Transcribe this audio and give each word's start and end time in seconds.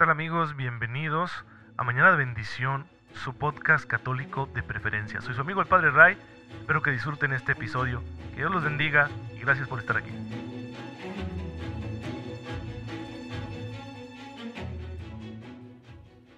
tal 0.00 0.08
amigos? 0.08 0.56
Bienvenidos 0.56 1.30
a 1.76 1.84
Mañana 1.84 2.12
de 2.12 2.16
Bendición, 2.16 2.86
su 3.22 3.34
podcast 3.34 3.84
católico 3.84 4.48
de 4.54 4.62
preferencia. 4.62 5.20
Soy 5.20 5.34
su 5.34 5.42
amigo 5.42 5.60
el 5.60 5.66
Padre 5.66 5.90
Ray, 5.90 6.16
espero 6.58 6.80
que 6.80 6.90
disfruten 6.90 7.34
este 7.34 7.52
episodio, 7.52 8.02
que 8.30 8.36
Dios 8.36 8.50
los 8.50 8.64
bendiga 8.64 9.10
y 9.36 9.40
gracias 9.40 9.68
por 9.68 9.78
estar 9.78 9.98
aquí. 9.98 10.08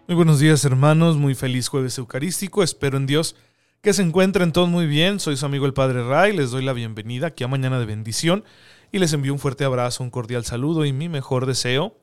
Muy 0.08 0.16
buenos 0.16 0.40
días 0.40 0.64
hermanos, 0.64 1.16
muy 1.16 1.36
feliz 1.36 1.68
jueves 1.68 1.96
eucarístico, 1.98 2.64
espero 2.64 2.96
en 2.96 3.06
Dios 3.06 3.36
que 3.80 3.92
se 3.92 4.02
encuentren 4.02 4.50
todos 4.50 4.70
muy 4.70 4.88
bien, 4.88 5.20
soy 5.20 5.36
su 5.36 5.46
amigo 5.46 5.66
el 5.66 5.72
Padre 5.72 6.02
Ray, 6.02 6.36
les 6.36 6.50
doy 6.50 6.64
la 6.64 6.72
bienvenida 6.72 7.28
aquí 7.28 7.44
a 7.44 7.48
Mañana 7.48 7.78
de 7.78 7.86
Bendición 7.86 8.42
y 8.90 8.98
les 8.98 9.12
envío 9.12 9.32
un 9.32 9.38
fuerte 9.38 9.64
abrazo, 9.64 10.02
un 10.02 10.10
cordial 10.10 10.44
saludo 10.44 10.84
y 10.84 10.92
mi 10.92 11.08
mejor 11.08 11.46
deseo 11.46 11.96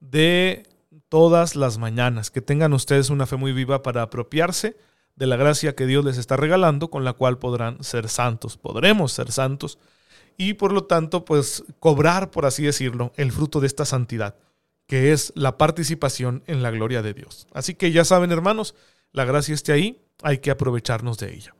de 0.00 0.64
todas 1.08 1.56
las 1.56 1.78
mañanas. 1.78 2.30
Que 2.30 2.40
tengan 2.40 2.72
ustedes 2.72 3.10
una 3.10 3.26
fe 3.26 3.36
muy 3.36 3.52
viva 3.52 3.82
para 3.82 4.02
apropiarse 4.02 4.76
de 5.16 5.26
la 5.26 5.36
gracia 5.36 5.74
que 5.74 5.86
Dios 5.86 6.04
les 6.04 6.18
está 6.18 6.36
regalando, 6.36 6.90
con 6.90 7.04
la 7.04 7.12
cual 7.12 7.38
podrán 7.38 7.82
ser 7.82 8.08
santos, 8.08 8.56
podremos 8.56 9.12
ser 9.12 9.32
santos 9.32 9.78
y 10.40 10.54
por 10.54 10.72
lo 10.72 10.84
tanto, 10.84 11.24
pues 11.24 11.64
cobrar, 11.80 12.30
por 12.30 12.46
así 12.46 12.62
decirlo, 12.62 13.12
el 13.16 13.32
fruto 13.32 13.58
de 13.60 13.66
esta 13.66 13.84
santidad, 13.84 14.36
que 14.86 15.12
es 15.12 15.32
la 15.34 15.58
participación 15.58 16.44
en 16.46 16.62
la 16.62 16.70
gloria 16.70 17.02
de 17.02 17.12
Dios. 17.12 17.48
Así 17.52 17.74
que 17.74 17.90
ya 17.90 18.04
saben, 18.04 18.30
hermanos, 18.30 18.76
la 19.12 19.24
gracia 19.24 19.52
esté 19.52 19.72
ahí, 19.72 20.00
hay 20.22 20.38
que 20.38 20.52
aprovecharnos 20.52 21.18
de 21.18 21.34
ella. 21.34 21.54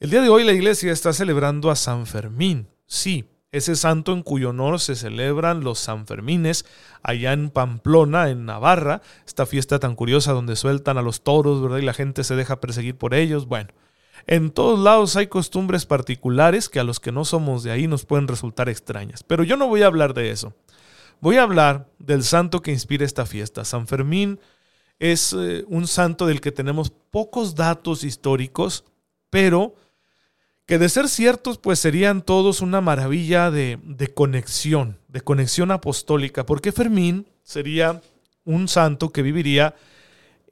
El 0.00 0.10
día 0.10 0.20
de 0.20 0.28
hoy 0.28 0.42
la 0.42 0.52
iglesia 0.52 0.92
está 0.92 1.12
celebrando 1.12 1.70
a 1.70 1.76
San 1.76 2.06
Fermín. 2.06 2.68
Sí, 2.86 3.26
ese 3.50 3.76
santo 3.76 4.12
en 4.12 4.22
cuyo 4.22 4.50
honor 4.50 4.78
se 4.78 4.94
celebran 4.94 5.64
los 5.64 5.78
Sanfermines 5.78 6.66
allá 7.02 7.32
en 7.32 7.50
Pamplona, 7.50 8.28
en 8.28 8.44
Navarra, 8.44 9.00
esta 9.26 9.46
fiesta 9.46 9.78
tan 9.78 9.94
curiosa 9.94 10.32
donde 10.32 10.56
sueltan 10.56 10.98
a 10.98 11.02
los 11.02 11.22
toros, 11.22 11.62
¿verdad? 11.62 11.78
Y 11.78 11.82
la 11.82 11.94
gente 11.94 12.24
se 12.24 12.36
deja 12.36 12.60
perseguir 12.60 12.96
por 12.96 13.14
ellos. 13.14 13.46
Bueno, 13.46 13.70
en 14.26 14.50
todos 14.50 14.78
lados 14.78 15.16
hay 15.16 15.28
costumbres 15.28 15.86
particulares 15.86 16.68
que 16.68 16.80
a 16.80 16.84
los 16.84 17.00
que 17.00 17.12
no 17.12 17.24
somos 17.24 17.62
de 17.62 17.70
ahí 17.70 17.86
nos 17.86 18.04
pueden 18.04 18.28
resultar 18.28 18.68
extrañas. 18.68 19.22
Pero 19.22 19.44
yo 19.44 19.56
no 19.56 19.68
voy 19.68 19.82
a 19.82 19.86
hablar 19.86 20.12
de 20.12 20.30
eso. 20.30 20.54
Voy 21.20 21.36
a 21.36 21.42
hablar 21.42 21.88
del 21.98 22.22
santo 22.22 22.60
que 22.60 22.70
inspira 22.70 23.04
esta 23.04 23.24
fiesta. 23.26 23.64
San 23.64 23.86
Fermín 23.86 24.38
es 24.98 25.32
eh, 25.32 25.64
un 25.68 25.86
santo 25.86 26.26
del 26.26 26.40
que 26.40 26.52
tenemos 26.52 26.90
pocos 26.90 27.54
datos 27.54 28.04
históricos, 28.04 28.84
pero 29.30 29.74
que 30.68 30.78
de 30.78 30.90
ser 30.90 31.08
ciertos, 31.08 31.56
pues 31.56 31.78
serían 31.78 32.20
todos 32.20 32.60
una 32.60 32.82
maravilla 32.82 33.50
de, 33.50 34.12
conexión, 34.14 34.98
de 35.08 35.22
conexión 35.22 35.70
apostólica, 35.70 36.44
porque 36.44 36.72
Fermín 36.72 37.26
sería 37.42 38.02
un 38.44 38.68
santo 38.68 39.08
que 39.08 39.22
viviría 39.22 39.76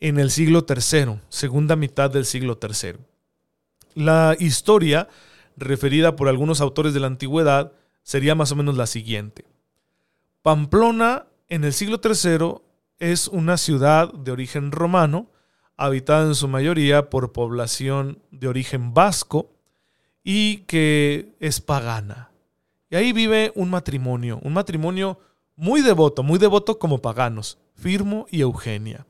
en 0.00 0.18
el 0.18 0.30
siglo 0.30 0.64
III, 0.66 1.20
segunda 1.28 1.76
mitad 1.76 2.10
del 2.10 2.24
siglo 2.24 2.58
III. 2.58 2.94
La 3.92 4.34
historia, 4.38 5.06
referida 5.58 6.16
por 6.16 6.28
algunos 6.28 6.62
autores 6.62 6.94
de 6.94 7.00
la 7.00 7.08
antigüedad, 7.08 7.72
sería 8.02 8.34
más 8.34 8.50
o 8.52 8.56
menos 8.56 8.74
la 8.74 8.86
siguiente. 8.86 9.44
Pamplona 10.40 11.26
en 11.48 11.62
el 11.62 11.74
siglo 11.74 12.00
III 12.02 12.62
es 13.00 13.28
una 13.28 13.58
ciudad 13.58 14.14
de 14.14 14.32
origen 14.32 14.72
romano, 14.72 15.30
habitada 15.76 16.26
en 16.26 16.34
su 16.34 16.48
mayoría 16.48 17.10
por 17.10 17.32
población 17.32 18.22
de 18.30 18.48
origen 18.48 18.94
vasco, 18.94 19.55
y 20.28 20.64
que 20.66 21.36
es 21.38 21.60
pagana. 21.60 22.32
Y 22.90 22.96
ahí 22.96 23.12
vive 23.12 23.52
un 23.54 23.70
matrimonio, 23.70 24.40
un 24.42 24.54
matrimonio 24.54 25.20
muy 25.54 25.82
devoto, 25.82 26.24
muy 26.24 26.40
devoto 26.40 26.80
como 26.80 27.00
paganos, 27.00 27.58
Firmo 27.76 28.26
y 28.28 28.40
Eugenia. 28.40 29.06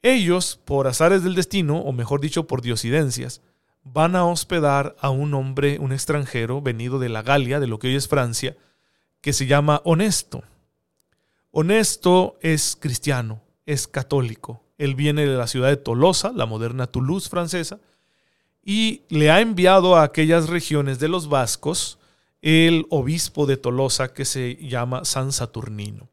Ellos, 0.00 0.58
por 0.64 0.86
azares 0.86 1.22
del 1.24 1.34
destino, 1.34 1.80
o 1.80 1.92
mejor 1.92 2.22
dicho, 2.22 2.46
por 2.46 2.62
diosidencias, 2.62 3.42
van 3.84 4.16
a 4.16 4.24
hospedar 4.24 4.96
a 4.98 5.10
un 5.10 5.34
hombre, 5.34 5.78
un 5.78 5.92
extranjero, 5.92 6.62
venido 6.62 6.98
de 6.98 7.10
la 7.10 7.20
Galia, 7.20 7.60
de 7.60 7.66
lo 7.66 7.78
que 7.78 7.88
hoy 7.88 7.96
es 7.96 8.08
Francia, 8.08 8.56
que 9.20 9.34
se 9.34 9.44
llama 9.44 9.82
Honesto. 9.84 10.42
Honesto 11.50 12.38
es 12.40 12.78
cristiano, 12.80 13.42
es 13.66 13.86
católico. 13.86 14.62
Él 14.78 14.94
viene 14.94 15.26
de 15.26 15.36
la 15.36 15.48
ciudad 15.48 15.68
de 15.68 15.76
Tolosa, 15.76 16.32
la 16.32 16.46
moderna 16.46 16.86
Toulouse 16.86 17.28
francesa, 17.28 17.78
y 18.64 19.02
le 19.08 19.30
ha 19.30 19.40
enviado 19.40 19.96
a 19.96 20.02
aquellas 20.02 20.48
regiones 20.48 20.98
de 20.98 21.08
los 21.08 21.28
vascos 21.28 21.98
el 22.42 22.86
obispo 22.90 23.46
de 23.46 23.56
Tolosa 23.56 24.12
que 24.12 24.24
se 24.24 24.56
llama 24.56 25.04
San 25.04 25.32
Saturnino. 25.32 26.08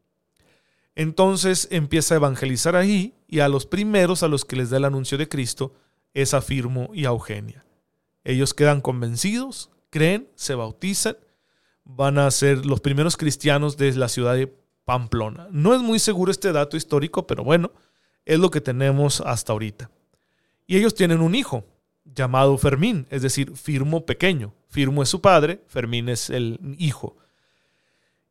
Entonces 0.94 1.68
empieza 1.70 2.14
a 2.14 2.16
evangelizar 2.16 2.74
ahí 2.74 3.14
y 3.28 3.40
a 3.40 3.48
los 3.48 3.66
primeros 3.66 4.22
a 4.22 4.28
los 4.28 4.44
que 4.44 4.56
les 4.56 4.70
da 4.70 4.78
el 4.78 4.86
anuncio 4.86 5.18
de 5.18 5.28
Cristo 5.28 5.74
es 6.14 6.32
a 6.32 6.40
Firmo 6.40 6.90
y 6.94 7.04
a 7.04 7.08
Eugenia. 7.08 7.64
Ellos 8.24 8.54
quedan 8.54 8.80
convencidos, 8.80 9.70
creen, 9.90 10.28
se 10.34 10.54
bautizan, 10.54 11.16
van 11.84 12.18
a 12.18 12.30
ser 12.30 12.64
los 12.66 12.80
primeros 12.80 13.16
cristianos 13.16 13.76
de 13.76 13.94
la 13.94 14.08
ciudad 14.08 14.34
de 14.34 14.52
Pamplona. 14.84 15.48
No 15.50 15.74
es 15.74 15.82
muy 15.82 15.98
seguro 15.98 16.30
este 16.30 16.52
dato 16.52 16.76
histórico, 16.76 17.26
pero 17.26 17.44
bueno, 17.44 17.70
es 18.24 18.38
lo 18.38 18.50
que 18.50 18.60
tenemos 18.60 19.20
hasta 19.20 19.52
ahorita. 19.52 19.90
Y 20.66 20.76
ellos 20.76 20.94
tienen 20.94 21.20
un 21.20 21.34
hijo, 21.34 21.64
llamado 22.16 22.58
Fermín, 22.58 23.06
es 23.10 23.22
decir, 23.22 23.56
Firmo 23.56 24.04
pequeño. 24.04 24.54
Firmo 24.68 25.04
es 25.04 25.08
su 25.08 25.20
padre, 25.20 25.62
Fermín 25.68 26.08
es 26.08 26.30
el 26.30 26.58
hijo. 26.78 27.16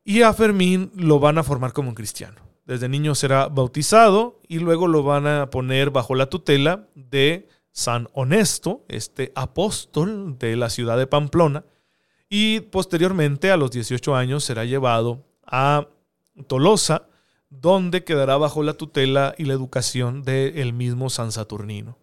Y 0.04 0.22
a 0.22 0.34
Fermín 0.34 0.92
lo 0.94 1.18
van 1.18 1.38
a 1.38 1.42
formar 1.42 1.72
como 1.72 1.88
un 1.88 1.94
cristiano. 1.94 2.42
Desde 2.66 2.88
niño 2.88 3.14
será 3.14 3.48
bautizado 3.48 4.40
y 4.46 4.58
luego 4.58 4.88
lo 4.88 5.02
van 5.02 5.26
a 5.26 5.50
poner 5.50 5.90
bajo 5.90 6.14
la 6.14 6.26
tutela 6.26 6.88
de 6.94 7.48
San 7.70 8.08
Honesto, 8.12 8.84
este 8.88 9.32
apóstol 9.34 10.36
de 10.38 10.56
la 10.56 10.68
ciudad 10.68 10.98
de 10.98 11.06
Pamplona, 11.06 11.64
y 12.28 12.60
posteriormente 12.60 13.50
a 13.50 13.56
los 13.56 13.70
18 13.70 14.16
años 14.16 14.44
será 14.44 14.64
llevado 14.64 15.24
a 15.44 15.86
Tolosa, 16.48 17.08
donde 17.50 18.02
quedará 18.02 18.36
bajo 18.36 18.62
la 18.62 18.74
tutela 18.74 19.34
y 19.38 19.44
la 19.44 19.54
educación 19.54 20.22
del 20.22 20.72
mismo 20.72 21.08
San 21.08 21.30
Saturnino. 21.30 21.98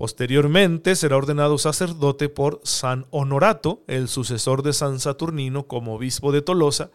Posteriormente 0.00 0.96
será 0.96 1.18
ordenado 1.18 1.58
sacerdote 1.58 2.30
por 2.30 2.62
San 2.64 3.04
Honorato, 3.10 3.84
el 3.86 4.08
sucesor 4.08 4.62
de 4.62 4.72
San 4.72 4.98
Saturnino 4.98 5.66
como 5.66 5.94
obispo 5.94 6.32
de 6.32 6.40
Tolosa, 6.40 6.90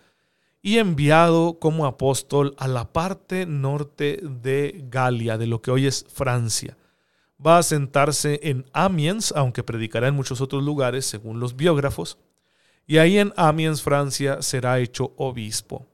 y 0.64 0.80
enviado 0.80 1.60
como 1.60 1.86
apóstol 1.86 2.56
a 2.58 2.68
la 2.68 2.92
parte 2.94 3.46
norte 3.46 4.20
de 4.24 4.86
Galia, 4.90 5.38
de 5.38 5.46
lo 5.46 5.62
que 5.62 5.70
hoy 5.70 5.86
es 5.86 6.04
Francia. 6.12 6.80
Va 7.46 7.60
a 7.60 7.64
sentarse 7.64 8.40
en 8.42 8.66
Amiens, 8.74 9.32
aunque 9.36 9.62
predicará 9.62 10.08
en 10.08 10.16
muchos 10.16 10.42
otros 10.42 10.64
lugares, 10.64 11.06
según 11.06 11.40
los 11.40 11.56
biógrafos, 11.56 12.18
y 12.88 12.98
ahí 12.98 13.20
en 13.20 13.34
Amiens, 13.36 13.84
Francia, 13.84 14.42
será 14.42 14.80
hecho 14.80 15.14
obispo. 15.18 15.86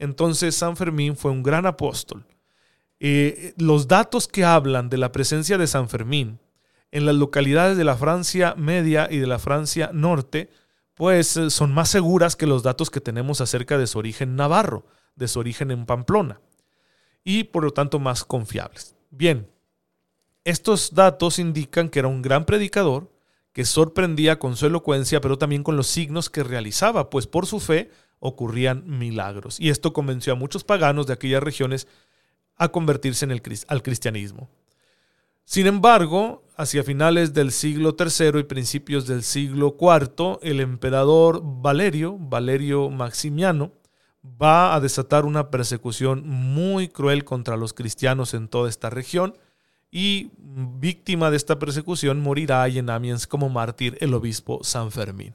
Entonces 0.00 0.56
San 0.56 0.76
Fermín 0.76 1.16
fue 1.16 1.30
un 1.30 1.44
gran 1.44 1.64
apóstol. 1.64 2.26
Eh, 2.98 3.54
los 3.56 3.86
datos 3.86 4.26
que 4.26 4.44
hablan 4.44 4.88
de 4.88 4.96
la 4.96 5.12
presencia 5.12 5.58
de 5.58 5.68
San 5.68 5.88
Fermín 5.88 6.40
en 6.90 7.06
las 7.06 7.14
localidades 7.14 7.76
de 7.76 7.84
la 7.84 7.96
Francia 7.96 8.54
media 8.56 9.08
y 9.10 9.18
de 9.18 9.26
la 9.26 9.38
Francia 9.38 9.90
norte, 9.92 10.50
pues 10.94 11.36
eh, 11.36 11.50
son 11.50 11.72
más 11.72 11.90
seguras 11.90 12.36
que 12.36 12.46
los 12.46 12.62
datos 12.62 12.90
que 12.90 13.00
tenemos 13.00 13.40
acerca 13.40 13.78
de 13.78 13.86
su 13.86 13.98
origen 13.98 14.36
navarro, 14.36 14.86
de 15.14 15.28
su 15.28 15.38
origen 15.38 15.70
en 15.70 15.86
Pamplona, 15.86 16.40
y 17.22 17.44
por 17.44 17.64
lo 17.64 17.70
tanto 17.70 17.98
más 17.98 18.24
confiables. 18.24 18.94
Bien, 19.10 19.48
estos 20.44 20.94
datos 20.94 21.38
indican 21.38 21.88
que 21.88 21.98
era 21.98 22.08
un 22.08 22.22
gran 22.22 22.44
predicador, 22.44 23.12
que 23.52 23.64
sorprendía 23.64 24.38
con 24.38 24.56
su 24.56 24.66
elocuencia, 24.66 25.20
pero 25.20 25.38
también 25.38 25.62
con 25.62 25.76
los 25.76 25.86
signos 25.86 26.30
que 26.30 26.44
realizaba, 26.44 27.10
pues 27.10 27.26
por 27.26 27.46
su 27.46 27.58
fe 27.58 27.90
ocurrían 28.18 28.84
milagros. 28.86 29.58
Y 29.58 29.70
esto 29.70 29.92
convenció 29.92 30.34
a 30.34 30.36
muchos 30.36 30.62
paganos 30.62 31.06
de 31.06 31.14
aquellas 31.14 31.42
regiones 31.42 31.88
a 32.56 32.68
convertirse 32.68 33.24
en 33.24 33.30
el, 33.30 33.42
al 33.68 33.82
cristianismo. 33.82 34.48
Sin 35.44 35.66
embargo, 35.66 36.45
hacia 36.56 36.82
finales 36.82 37.34
del 37.34 37.52
siglo 37.52 37.94
III 37.98 38.40
y 38.40 38.44
principios 38.44 39.06
del 39.06 39.22
siglo 39.22 39.76
IV, 39.78 40.38
el 40.42 40.60
emperador 40.60 41.42
Valerio, 41.44 42.16
Valerio 42.18 42.88
Maximiano, 42.88 43.72
va 44.24 44.74
a 44.74 44.80
desatar 44.80 45.24
una 45.24 45.50
persecución 45.50 46.26
muy 46.26 46.88
cruel 46.88 47.24
contra 47.24 47.56
los 47.56 47.74
cristianos 47.74 48.34
en 48.34 48.48
toda 48.48 48.68
esta 48.68 48.90
región 48.90 49.36
y 49.90 50.30
víctima 50.38 51.30
de 51.30 51.36
esta 51.36 51.58
persecución 51.58 52.20
morirá 52.20 52.66
en 52.66 52.90
Amiens 52.90 53.26
como 53.26 53.48
mártir 53.48 53.96
el 54.00 54.14
obispo 54.14 54.64
San 54.64 54.90
Fermín. 54.90 55.34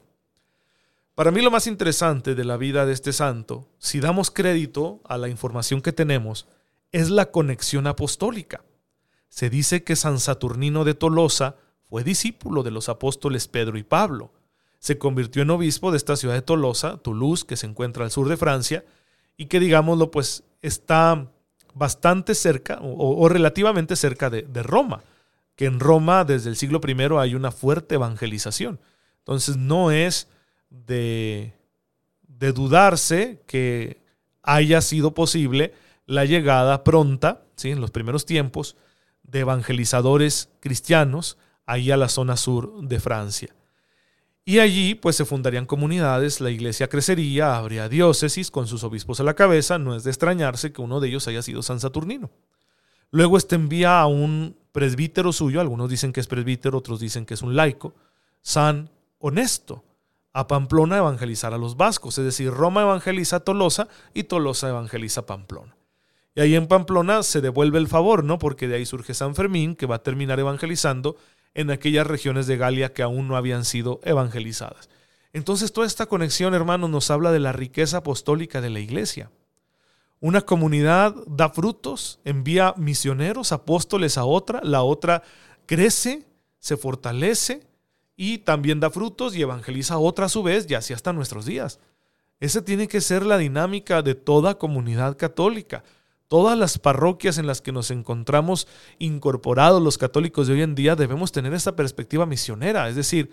Para 1.14 1.30
mí 1.30 1.40
lo 1.40 1.50
más 1.50 1.66
interesante 1.66 2.34
de 2.34 2.44
la 2.44 2.56
vida 2.56 2.84
de 2.84 2.92
este 2.92 3.12
santo, 3.12 3.68
si 3.78 4.00
damos 4.00 4.30
crédito 4.30 5.00
a 5.04 5.18
la 5.18 5.28
información 5.28 5.80
que 5.80 5.92
tenemos, 5.92 6.48
es 6.90 7.10
la 7.10 7.30
conexión 7.30 7.86
apostólica 7.86 8.62
se 9.32 9.48
dice 9.48 9.82
que 9.82 9.96
San 9.96 10.20
Saturnino 10.20 10.84
de 10.84 10.92
Tolosa 10.92 11.56
fue 11.88 12.04
discípulo 12.04 12.62
de 12.62 12.70
los 12.70 12.90
apóstoles 12.90 13.48
Pedro 13.48 13.78
y 13.78 13.82
Pablo. 13.82 14.30
Se 14.78 14.98
convirtió 14.98 15.40
en 15.40 15.48
obispo 15.48 15.90
de 15.90 15.96
esta 15.96 16.16
ciudad 16.16 16.34
de 16.34 16.42
Tolosa, 16.42 16.98
Toulouse, 16.98 17.46
que 17.46 17.56
se 17.56 17.66
encuentra 17.66 18.04
al 18.04 18.10
sur 18.10 18.28
de 18.28 18.36
Francia, 18.36 18.84
y 19.38 19.46
que, 19.46 19.58
digámoslo, 19.58 20.10
pues 20.10 20.44
está 20.60 21.30
bastante 21.72 22.34
cerca 22.34 22.78
o, 22.82 23.26
relativamente 23.30 23.96
cerca 23.96 24.28
de, 24.28 24.62
Roma, 24.62 25.02
que 25.56 25.64
en 25.64 25.80
Roma 25.80 26.26
desde 26.26 26.50
el 26.50 26.56
siglo 26.56 26.82
I 26.86 26.94
hay 27.18 27.34
una 27.34 27.52
fuerte 27.52 27.94
evangelización. 27.94 28.80
Entonces 29.20 29.56
no 29.56 29.90
es 29.90 30.28
de, 30.68 31.54
de 32.28 32.52
dudarse 32.52 33.40
que 33.46 34.02
haya 34.42 34.82
sido 34.82 35.14
posible 35.14 35.72
la 36.04 36.26
llegada 36.26 36.84
pronta, 36.84 37.44
¿sí? 37.56 37.70
en 37.70 37.80
los 37.80 37.90
primeros 37.90 38.26
tiempos, 38.26 38.76
de 39.32 39.40
evangelizadores 39.40 40.50
cristianos 40.60 41.38
ahí 41.66 41.90
a 41.90 41.96
la 41.96 42.08
zona 42.08 42.36
sur 42.36 42.86
de 42.86 43.00
Francia. 43.00 43.54
Y 44.44 44.58
allí 44.58 44.94
pues 44.94 45.16
se 45.16 45.24
fundarían 45.24 45.66
comunidades, 45.66 46.40
la 46.40 46.50
iglesia 46.50 46.88
crecería, 46.88 47.56
habría 47.56 47.88
diócesis 47.88 48.50
con 48.50 48.66
sus 48.66 48.84
obispos 48.84 49.20
a 49.20 49.24
la 49.24 49.34
cabeza, 49.34 49.78
no 49.78 49.96
es 49.96 50.04
de 50.04 50.10
extrañarse 50.10 50.72
que 50.72 50.82
uno 50.82 51.00
de 51.00 51.08
ellos 51.08 51.26
haya 51.28 51.42
sido 51.42 51.62
San 51.62 51.80
Saturnino. 51.80 52.30
Luego 53.10 53.38
este 53.38 53.54
envía 53.54 54.00
a 54.00 54.06
un 54.06 54.56
presbítero 54.72 55.32
suyo, 55.32 55.60
algunos 55.60 55.88
dicen 55.88 56.12
que 56.12 56.20
es 56.20 56.26
presbítero, 56.26 56.78
otros 56.78 57.00
dicen 57.00 57.24
que 57.24 57.34
es 57.34 57.42
un 57.42 57.56
laico, 57.56 57.94
San 58.42 58.90
Honesto, 59.18 59.84
a 60.34 60.46
Pamplona 60.46 60.96
a 60.96 60.98
evangelizar 60.98 61.54
a 61.54 61.58
los 61.58 61.76
vascos, 61.76 62.18
es 62.18 62.24
decir, 62.24 62.50
Roma 62.50 62.82
evangeliza 62.82 63.36
a 63.36 63.40
Tolosa 63.40 63.88
y 64.12 64.24
Tolosa 64.24 64.68
evangeliza 64.68 65.22
a 65.22 65.26
Pamplona. 65.26 65.76
Y 66.34 66.40
ahí 66.40 66.54
en 66.54 66.66
Pamplona 66.66 67.22
se 67.22 67.40
devuelve 67.40 67.78
el 67.78 67.88
favor, 67.88 68.24
¿no? 68.24 68.38
Porque 68.38 68.66
de 68.66 68.76
ahí 68.76 68.86
surge 68.86 69.12
San 69.12 69.34
Fermín, 69.34 69.76
que 69.76 69.86
va 69.86 69.96
a 69.96 70.02
terminar 70.02 70.40
evangelizando 70.40 71.16
en 71.54 71.70
aquellas 71.70 72.06
regiones 72.06 72.46
de 72.46 72.56
Galia 72.56 72.92
que 72.94 73.02
aún 73.02 73.28
no 73.28 73.36
habían 73.36 73.64
sido 73.64 74.00
evangelizadas. 74.04 74.88
Entonces 75.34 75.72
toda 75.72 75.86
esta 75.86 76.06
conexión, 76.06 76.54
hermanos, 76.54 76.88
nos 76.88 77.10
habla 77.10 77.32
de 77.32 77.40
la 77.40 77.52
riqueza 77.52 77.98
apostólica 77.98 78.60
de 78.60 78.70
la 78.70 78.80
iglesia. 78.80 79.30
Una 80.20 80.40
comunidad 80.42 81.14
da 81.26 81.50
frutos, 81.50 82.20
envía 82.24 82.74
misioneros, 82.76 83.52
apóstoles 83.52 84.16
a 84.16 84.24
otra, 84.24 84.60
la 84.62 84.82
otra 84.82 85.22
crece, 85.66 86.26
se 86.58 86.76
fortalece 86.76 87.66
y 88.16 88.38
también 88.38 88.78
da 88.78 88.88
frutos 88.88 89.34
y 89.34 89.42
evangeliza 89.42 89.94
a 89.94 89.98
otra 89.98 90.26
a 90.26 90.28
su 90.28 90.42
vez 90.42 90.66
y 90.70 90.74
así 90.74 90.94
hasta 90.94 91.12
nuestros 91.12 91.44
días. 91.44 91.80
Esa 92.40 92.64
tiene 92.64 92.88
que 92.88 93.00
ser 93.00 93.26
la 93.26 93.36
dinámica 93.36 94.00
de 94.02 94.14
toda 94.14 94.58
comunidad 94.58 95.16
católica 95.16 95.82
todas 96.32 96.56
las 96.56 96.78
parroquias 96.78 97.36
en 97.36 97.46
las 97.46 97.60
que 97.60 97.72
nos 97.72 97.90
encontramos 97.90 98.66
incorporados 98.98 99.82
los 99.82 99.98
católicos 99.98 100.46
de 100.46 100.54
hoy 100.54 100.62
en 100.62 100.74
día 100.74 100.96
debemos 100.96 101.30
tener 101.30 101.52
esta 101.52 101.76
perspectiva 101.76 102.24
misionera, 102.24 102.88
es 102.88 102.96
decir, 102.96 103.28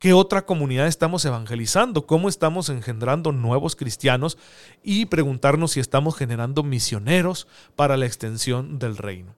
¿qué 0.00 0.12
otra 0.12 0.44
comunidad 0.44 0.88
estamos 0.88 1.24
evangelizando? 1.24 2.08
¿Cómo 2.08 2.28
estamos 2.28 2.68
engendrando 2.68 3.30
nuevos 3.30 3.76
cristianos? 3.76 4.38
Y 4.82 5.06
preguntarnos 5.06 5.70
si 5.70 5.78
estamos 5.78 6.16
generando 6.16 6.64
misioneros 6.64 7.46
para 7.76 7.96
la 7.96 8.06
extensión 8.06 8.80
del 8.80 8.96
reino. 8.96 9.36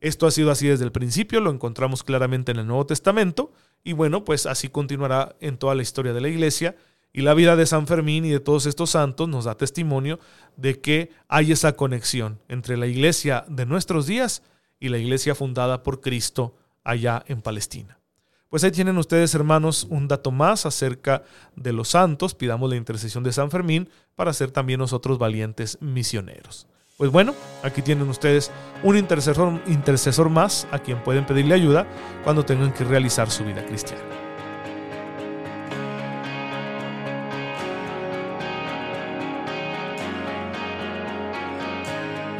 Esto 0.00 0.26
ha 0.26 0.32
sido 0.32 0.50
así 0.50 0.66
desde 0.66 0.84
el 0.84 0.90
principio, 0.90 1.40
lo 1.40 1.52
encontramos 1.52 2.02
claramente 2.02 2.50
en 2.50 2.58
el 2.58 2.66
Nuevo 2.66 2.84
Testamento 2.84 3.52
y 3.84 3.92
bueno, 3.92 4.24
pues 4.24 4.46
así 4.46 4.68
continuará 4.68 5.36
en 5.38 5.56
toda 5.56 5.76
la 5.76 5.82
historia 5.82 6.12
de 6.12 6.20
la 6.20 6.28
iglesia 6.28 6.74
y 7.12 7.22
la 7.22 7.34
vida 7.34 7.56
de 7.56 7.66
San 7.66 7.86
Fermín 7.86 8.24
y 8.24 8.30
de 8.30 8.40
todos 8.40 8.66
estos 8.66 8.90
santos 8.90 9.28
nos 9.28 9.44
da 9.44 9.56
testimonio 9.56 10.18
de 10.56 10.80
que 10.80 11.10
hay 11.28 11.52
esa 11.52 11.74
conexión 11.74 12.40
entre 12.48 12.76
la 12.76 12.86
iglesia 12.86 13.44
de 13.48 13.66
nuestros 13.66 14.06
días 14.06 14.42
y 14.80 14.88
la 14.88 14.98
iglesia 14.98 15.34
fundada 15.34 15.82
por 15.82 16.00
Cristo 16.00 16.54
allá 16.84 17.22
en 17.26 17.42
Palestina. 17.42 17.98
Pues 18.48 18.64
ahí 18.64 18.70
tienen 18.70 18.98
ustedes, 18.98 19.34
hermanos, 19.34 19.86
un 19.88 20.08
dato 20.08 20.30
más 20.30 20.66
acerca 20.66 21.22
de 21.56 21.72
los 21.72 21.88
santos. 21.88 22.34
Pidamos 22.34 22.68
la 22.68 22.76
intercesión 22.76 23.24
de 23.24 23.32
San 23.32 23.50
Fermín 23.50 23.88
para 24.14 24.32
ser 24.34 24.50
también 24.50 24.78
nosotros 24.78 25.18
valientes 25.18 25.78
misioneros. 25.80 26.66
Pues 26.98 27.10
bueno, 27.10 27.34
aquí 27.62 27.80
tienen 27.80 28.08
ustedes 28.10 28.50
un 28.82 28.96
intercesor, 28.98 29.62
intercesor 29.66 30.28
más 30.28 30.68
a 30.70 30.78
quien 30.78 31.02
pueden 31.02 31.24
pedirle 31.24 31.54
ayuda 31.54 31.86
cuando 32.24 32.44
tengan 32.44 32.74
que 32.74 32.84
realizar 32.84 33.30
su 33.30 33.42
vida 33.44 33.64
cristiana. 33.64 34.31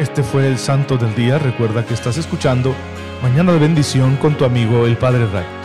Este 0.03 0.25
fue 0.25 0.49
el 0.49 0.59
Santo 0.59 0.99
del 0.99 1.15
Día. 1.15 1.39
Recuerda 1.39 1.87
que 1.87 1.95
estás 1.95 2.17
escuchando 2.17 2.75
Mañana 3.23 3.53
de 3.53 3.61
Bendición 3.61 4.17
con 4.17 4.37
tu 4.37 4.45
amigo 4.45 4.85
el 4.85 4.97
Padre 4.97 5.29
Ray. 5.29 5.62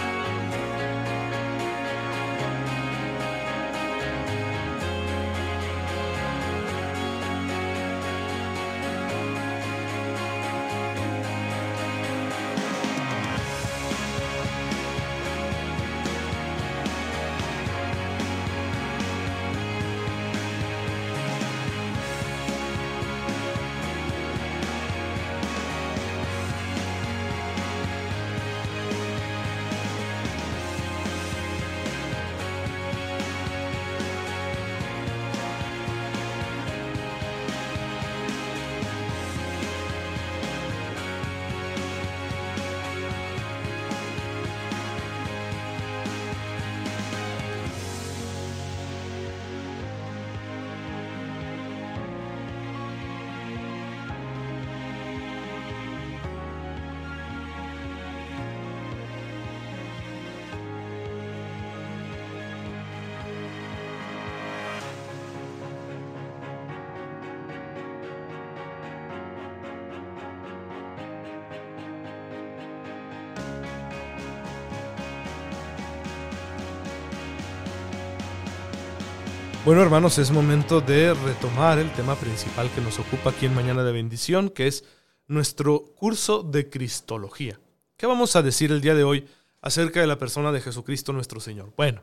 Bueno, 79.68 79.82
hermanos, 79.82 80.18
es 80.18 80.32
momento 80.32 80.80
de 80.80 81.14
retomar 81.14 81.78
el 81.78 81.92
tema 81.92 82.16
principal 82.16 82.72
que 82.74 82.80
nos 82.80 83.00
ocupa 83.00 83.32
aquí 83.32 83.48
en 83.48 83.54
Mañana 83.54 83.84
de 83.84 83.92
Bendición, 83.92 84.50
que 84.50 84.66
es 84.66 84.86
nuestro 85.28 85.94
curso 85.98 86.42
de 86.42 86.70
Cristología. 86.70 87.60
¿Qué 87.98 88.06
vamos 88.06 88.38
a 88.38 88.42
decir 88.42 88.72
el 88.72 88.80
día 88.80 88.96
de 88.96 89.04
hoy 89.04 89.28
acerca 89.62 90.00
de 90.00 90.08
la 90.08 90.18
persona 90.18 90.54
de 90.54 90.62
Jesucristo 90.62 91.12
nuestro 91.12 91.42
Señor? 91.42 91.74
Bueno, 91.76 92.02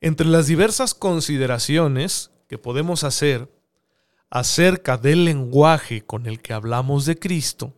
entre 0.00 0.26
las 0.26 0.46
diversas 0.46 0.94
consideraciones 0.94 2.30
que 2.48 2.56
podemos 2.56 3.04
hacer 3.04 3.52
acerca 4.30 4.96
del 4.96 5.26
lenguaje 5.26 6.00
con 6.00 6.24
el 6.24 6.40
que 6.40 6.54
hablamos 6.54 7.04
de 7.04 7.18
Cristo, 7.18 7.74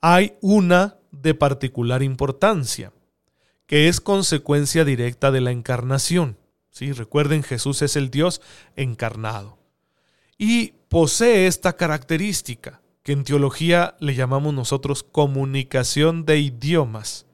hay 0.00 0.36
una 0.40 0.96
de 1.12 1.34
particular 1.34 2.02
importancia, 2.02 2.92
que 3.66 3.86
es 3.86 4.00
consecuencia 4.00 4.84
directa 4.84 5.30
de 5.30 5.42
la 5.42 5.52
encarnación. 5.52 6.37
Recuerden, 6.80 7.42
Jesús 7.42 7.82
es 7.82 7.96
el 7.96 8.10
Dios 8.10 8.40
encarnado. 8.76 9.58
Y 10.36 10.74
posee 10.88 11.46
esta 11.46 11.74
característica 11.76 12.80
que 13.02 13.12
en 13.12 13.24
teología 13.24 13.96
le 14.00 14.14
llamamos 14.14 14.54
nosotros 14.54 15.02
comunicación 15.02 16.24
de 16.24 16.38
idiomas, 16.38 17.26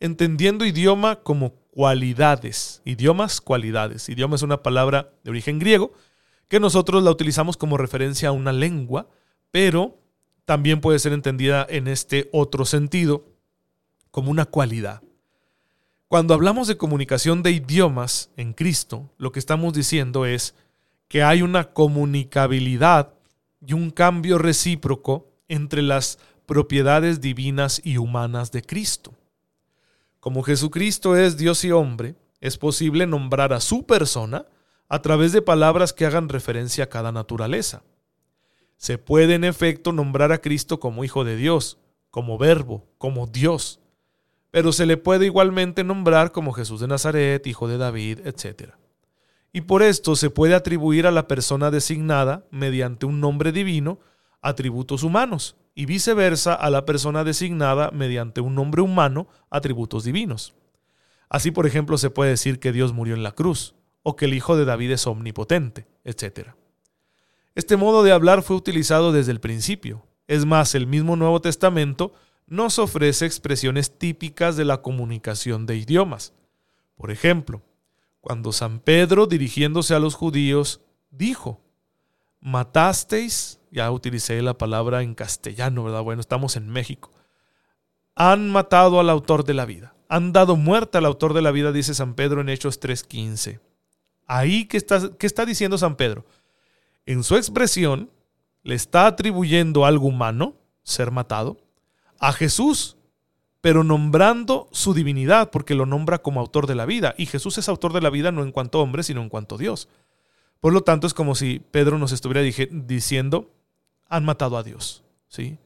entendiendo 0.00 0.64
idioma 0.64 1.16
como 1.16 1.54
cualidades, 1.70 2.82
idiomas, 2.84 3.40
cualidades. 3.40 4.08
Idioma 4.08 4.36
es 4.36 4.42
una 4.42 4.62
palabra 4.62 5.12
de 5.24 5.30
origen 5.30 5.58
griego 5.58 5.92
que 6.48 6.60
nosotros 6.60 7.02
la 7.02 7.10
utilizamos 7.10 7.56
como 7.56 7.76
referencia 7.76 8.28
a 8.28 8.32
una 8.32 8.52
lengua, 8.52 9.08
pero 9.50 9.98
también 10.44 10.80
puede 10.80 10.98
ser 10.98 11.12
entendida 11.12 11.66
en 11.68 11.88
este 11.88 12.28
otro 12.32 12.64
sentido 12.64 13.24
como 14.10 14.30
una 14.30 14.44
cualidad. 14.44 15.02
Cuando 16.08 16.34
hablamos 16.34 16.68
de 16.68 16.76
comunicación 16.76 17.42
de 17.42 17.50
idiomas 17.52 18.30
en 18.36 18.52
Cristo, 18.52 19.10
lo 19.16 19.32
que 19.32 19.38
estamos 19.38 19.72
diciendo 19.72 20.26
es 20.26 20.54
que 21.08 21.22
hay 21.22 21.42
una 21.42 21.72
comunicabilidad 21.72 23.14
y 23.66 23.72
un 23.72 23.90
cambio 23.90 24.38
recíproco 24.38 25.32
entre 25.48 25.82
las 25.82 26.18
propiedades 26.46 27.20
divinas 27.20 27.80
y 27.84 27.96
humanas 27.96 28.52
de 28.52 28.62
Cristo. 28.62 29.14
Como 30.20 30.42
Jesucristo 30.42 31.16
es 31.16 31.36
Dios 31.36 31.64
y 31.64 31.72
hombre, 31.72 32.14
es 32.40 32.58
posible 32.58 33.06
nombrar 33.06 33.52
a 33.52 33.60
su 33.60 33.86
persona 33.86 34.46
a 34.88 35.00
través 35.00 35.32
de 35.32 35.42
palabras 35.42 35.92
que 35.92 36.04
hagan 36.04 36.28
referencia 36.28 36.84
a 36.84 36.88
cada 36.88 37.12
naturaleza. 37.12 37.82
Se 38.76 38.98
puede 38.98 39.34
en 39.34 39.44
efecto 39.44 39.92
nombrar 39.92 40.32
a 40.32 40.42
Cristo 40.42 40.78
como 40.78 41.04
Hijo 41.04 41.24
de 41.24 41.36
Dios, 41.36 41.78
como 42.10 42.36
Verbo, 42.36 42.86
como 42.98 43.26
Dios, 43.26 43.80
pero 44.54 44.70
se 44.70 44.86
le 44.86 44.96
puede 44.96 45.24
igualmente 45.24 45.82
nombrar 45.82 46.30
como 46.30 46.52
Jesús 46.52 46.78
de 46.78 46.86
Nazaret, 46.86 47.44
Hijo 47.44 47.66
de 47.66 47.76
David, 47.76 48.20
etc. 48.24 48.74
Y 49.52 49.62
por 49.62 49.82
esto 49.82 50.14
se 50.14 50.30
puede 50.30 50.54
atribuir 50.54 51.08
a 51.08 51.10
la 51.10 51.26
persona 51.26 51.72
designada, 51.72 52.46
mediante 52.52 53.04
un 53.04 53.18
nombre 53.18 53.50
divino, 53.50 53.98
atributos 54.42 55.02
humanos, 55.02 55.56
y 55.74 55.86
viceversa 55.86 56.54
a 56.54 56.70
la 56.70 56.84
persona 56.84 57.24
designada, 57.24 57.90
mediante 57.90 58.40
un 58.40 58.54
nombre 58.54 58.80
humano, 58.80 59.26
atributos 59.50 60.04
divinos. 60.04 60.54
Así, 61.28 61.50
por 61.50 61.66
ejemplo, 61.66 61.98
se 61.98 62.10
puede 62.10 62.30
decir 62.30 62.60
que 62.60 62.70
Dios 62.70 62.92
murió 62.92 63.16
en 63.16 63.24
la 63.24 63.32
cruz, 63.32 63.74
o 64.04 64.14
que 64.14 64.26
el 64.26 64.34
Hijo 64.34 64.56
de 64.56 64.66
David 64.66 64.92
es 64.92 65.08
omnipotente, 65.08 65.88
etc. 66.04 66.50
Este 67.56 67.76
modo 67.76 68.04
de 68.04 68.12
hablar 68.12 68.42
fue 68.42 68.54
utilizado 68.54 69.10
desde 69.10 69.32
el 69.32 69.40
principio. 69.40 70.06
Es 70.28 70.46
más, 70.46 70.76
el 70.76 70.86
mismo 70.86 71.16
Nuevo 71.16 71.40
Testamento 71.40 72.12
nos 72.46 72.78
ofrece 72.78 73.26
expresiones 73.26 73.98
típicas 73.98 74.56
de 74.56 74.64
la 74.64 74.82
comunicación 74.82 75.66
de 75.66 75.76
idiomas. 75.76 76.32
Por 76.96 77.10
ejemplo, 77.10 77.62
cuando 78.20 78.52
San 78.52 78.80
Pedro, 78.80 79.26
dirigiéndose 79.26 79.94
a 79.94 79.98
los 79.98 80.14
judíos, 80.14 80.80
dijo, 81.10 81.60
matasteis, 82.40 83.60
ya 83.70 83.90
utilicé 83.90 84.40
la 84.42 84.56
palabra 84.56 85.02
en 85.02 85.14
castellano, 85.14 85.84
¿verdad? 85.84 86.02
Bueno, 86.02 86.20
estamos 86.20 86.56
en 86.56 86.68
México. 86.68 87.10
Han 88.14 88.50
matado 88.50 89.00
al 89.00 89.10
autor 89.10 89.44
de 89.44 89.54
la 89.54 89.64
vida. 89.64 89.94
Han 90.08 90.32
dado 90.32 90.56
muerte 90.56 90.98
al 90.98 91.06
autor 91.06 91.34
de 91.34 91.42
la 91.42 91.50
vida, 91.50 91.72
dice 91.72 91.94
San 91.94 92.14
Pedro 92.14 92.40
en 92.40 92.48
Hechos 92.48 92.80
3.15. 92.80 93.60
Ahí, 94.26 94.66
¿qué 94.66 94.76
está, 94.76 95.10
¿qué 95.18 95.26
está 95.26 95.44
diciendo 95.44 95.76
San 95.76 95.96
Pedro? 95.96 96.24
En 97.06 97.24
su 97.24 97.36
expresión, 97.36 98.10
le 98.62 98.74
está 98.74 99.06
atribuyendo 99.06 99.84
algo 99.84 100.06
humano, 100.06 100.54
ser 100.82 101.10
matado, 101.10 101.58
a 102.24 102.32
Jesús, 102.32 102.96
pero 103.60 103.84
nombrando 103.84 104.68
su 104.72 104.94
divinidad, 104.94 105.50
porque 105.50 105.74
lo 105.74 105.84
nombra 105.84 106.22
como 106.22 106.40
autor 106.40 106.66
de 106.66 106.74
la 106.74 106.86
vida. 106.86 107.14
Y 107.18 107.26
Jesús 107.26 107.58
es 107.58 107.68
autor 107.68 107.92
de 107.92 108.00
la 108.00 108.08
vida 108.08 108.32
no 108.32 108.42
en 108.42 108.50
cuanto 108.50 108.80
hombre, 108.80 109.02
sino 109.02 109.20
en 109.20 109.28
cuanto 109.28 109.58
Dios. 109.58 109.88
Por 110.58 110.72
lo 110.72 110.80
tanto, 110.80 111.06
es 111.06 111.12
como 111.12 111.34
si 111.34 111.60
Pedro 111.70 111.98
nos 111.98 112.12
estuviera 112.12 112.40
diciendo, 112.40 113.52
han 114.08 114.24
matado 114.24 114.56
a 114.56 114.62
Dios. 114.62 115.04
¿Sí? 115.28 115.58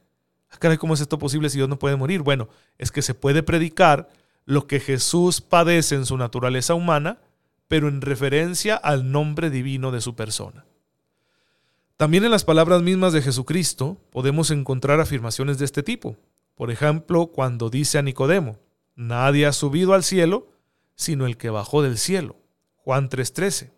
Ah, 0.51 0.77
¿Cómo 0.77 0.95
es 0.95 0.99
esto 0.99 1.17
posible 1.17 1.49
si 1.49 1.57
Dios 1.59 1.69
no 1.69 1.79
puede 1.79 1.95
morir? 1.95 2.23
Bueno, 2.23 2.49
es 2.77 2.91
que 2.91 3.01
se 3.01 3.13
puede 3.13 3.41
predicar 3.41 4.09
lo 4.43 4.67
que 4.67 4.81
Jesús 4.81 5.39
padece 5.39 5.95
en 5.95 6.05
su 6.05 6.17
naturaleza 6.17 6.73
humana, 6.73 7.19
pero 7.69 7.87
en 7.87 8.01
referencia 8.01 8.75
al 8.75 9.13
nombre 9.13 9.49
divino 9.49 9.91
de 9.91 10.01
su 10.01 10.13
persona. 10.13 10.65
También 11.95 12.25
en 12.25 12.31
las 12.31 12.43
palabras 12.43 12.81
mismas 12.81 13.13
de 13.13 13.21
Jesucristo 13.21 13.97
podemos 14.11 14.51
encontrar 14.51 14.99
afirmaciones 14.99 15.57
de 15.57 15.65
este 15.65 15.83
tipo. 15.83 16.17
Por 16.59 16.71
ejemplo, 16.71 17.27
cuando 17.27 17.69
dice 17.69 17.99
a 17.99 18.01
Nicodemo, 18.01 18.59
nadie 18.93 19.45
ha 19.45 19.53
subido 19.53 19.93
al 19.93 20.03
cielo 20.03 20.49
sino 20.93 21.25
el 21.25 21.37
que 21.37 21.49
bajó 21.49 21.81
del 21.81 21.97
cielo. 21.97 22.35
Juan 22.75 23.07
3:13. 23.07 23.71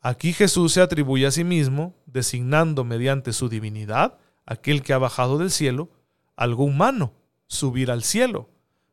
Aquí 0.00 0.32
Jesús 0.32 0.72
se 0.72 0.80
atribuye 0.80 1.26
a 1.26 1.30
sí 1.30 1.44
mismo, 1.44 1.94
designando 2.06 2.82
mediante 2.82 3.34
su 3.34 3.50
divinidad 3.50 4.18
aquel 4.46 4.82
que 4.82 4.94
ha 4.94 4.98
bajado 4.98 5.36
del 5.36 5.50
cielo, 5.50 5.90
algo 6.34 6.64
humano, 6.64 7.12
subir 7.46 7.90
al 7.90 8.04
cielo. 8.04 8.48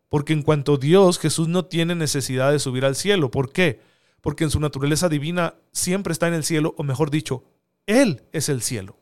Porque 0.10 0.34
en 0.34 0.41
cuanto 0.41 0.74
a 0.74 0.77
Dios, 0.77 1.20
Jesús 1.20 1.48
no 1.48 1.68
tiene 1.68 1.96
necesidad 1.96 2.51
de 2.51 2.60
subir 2.60 2.84
al 2.84 2.98
cielo. 2.98 3.32
¿Por 3.32 3.53
qué? 3.53 3.79
Porque 4.20 4.44
en 4.44 4.51
su 4.51 4.60
naturaleza 4.60 5.08
divina 5.08 5.56
siempre 5.72 6.12
está 6.12 6.27
en 6.27 6.34
el 6.34 6.44
cielo, 6.44 6.75
o 6.77 6.84
mejor 6.84 7.12
dicho, 7.12 7.46
él 7.86 8.24
es 8.34 8.50
el 8.50 8.62
cielo. 8.62 8.98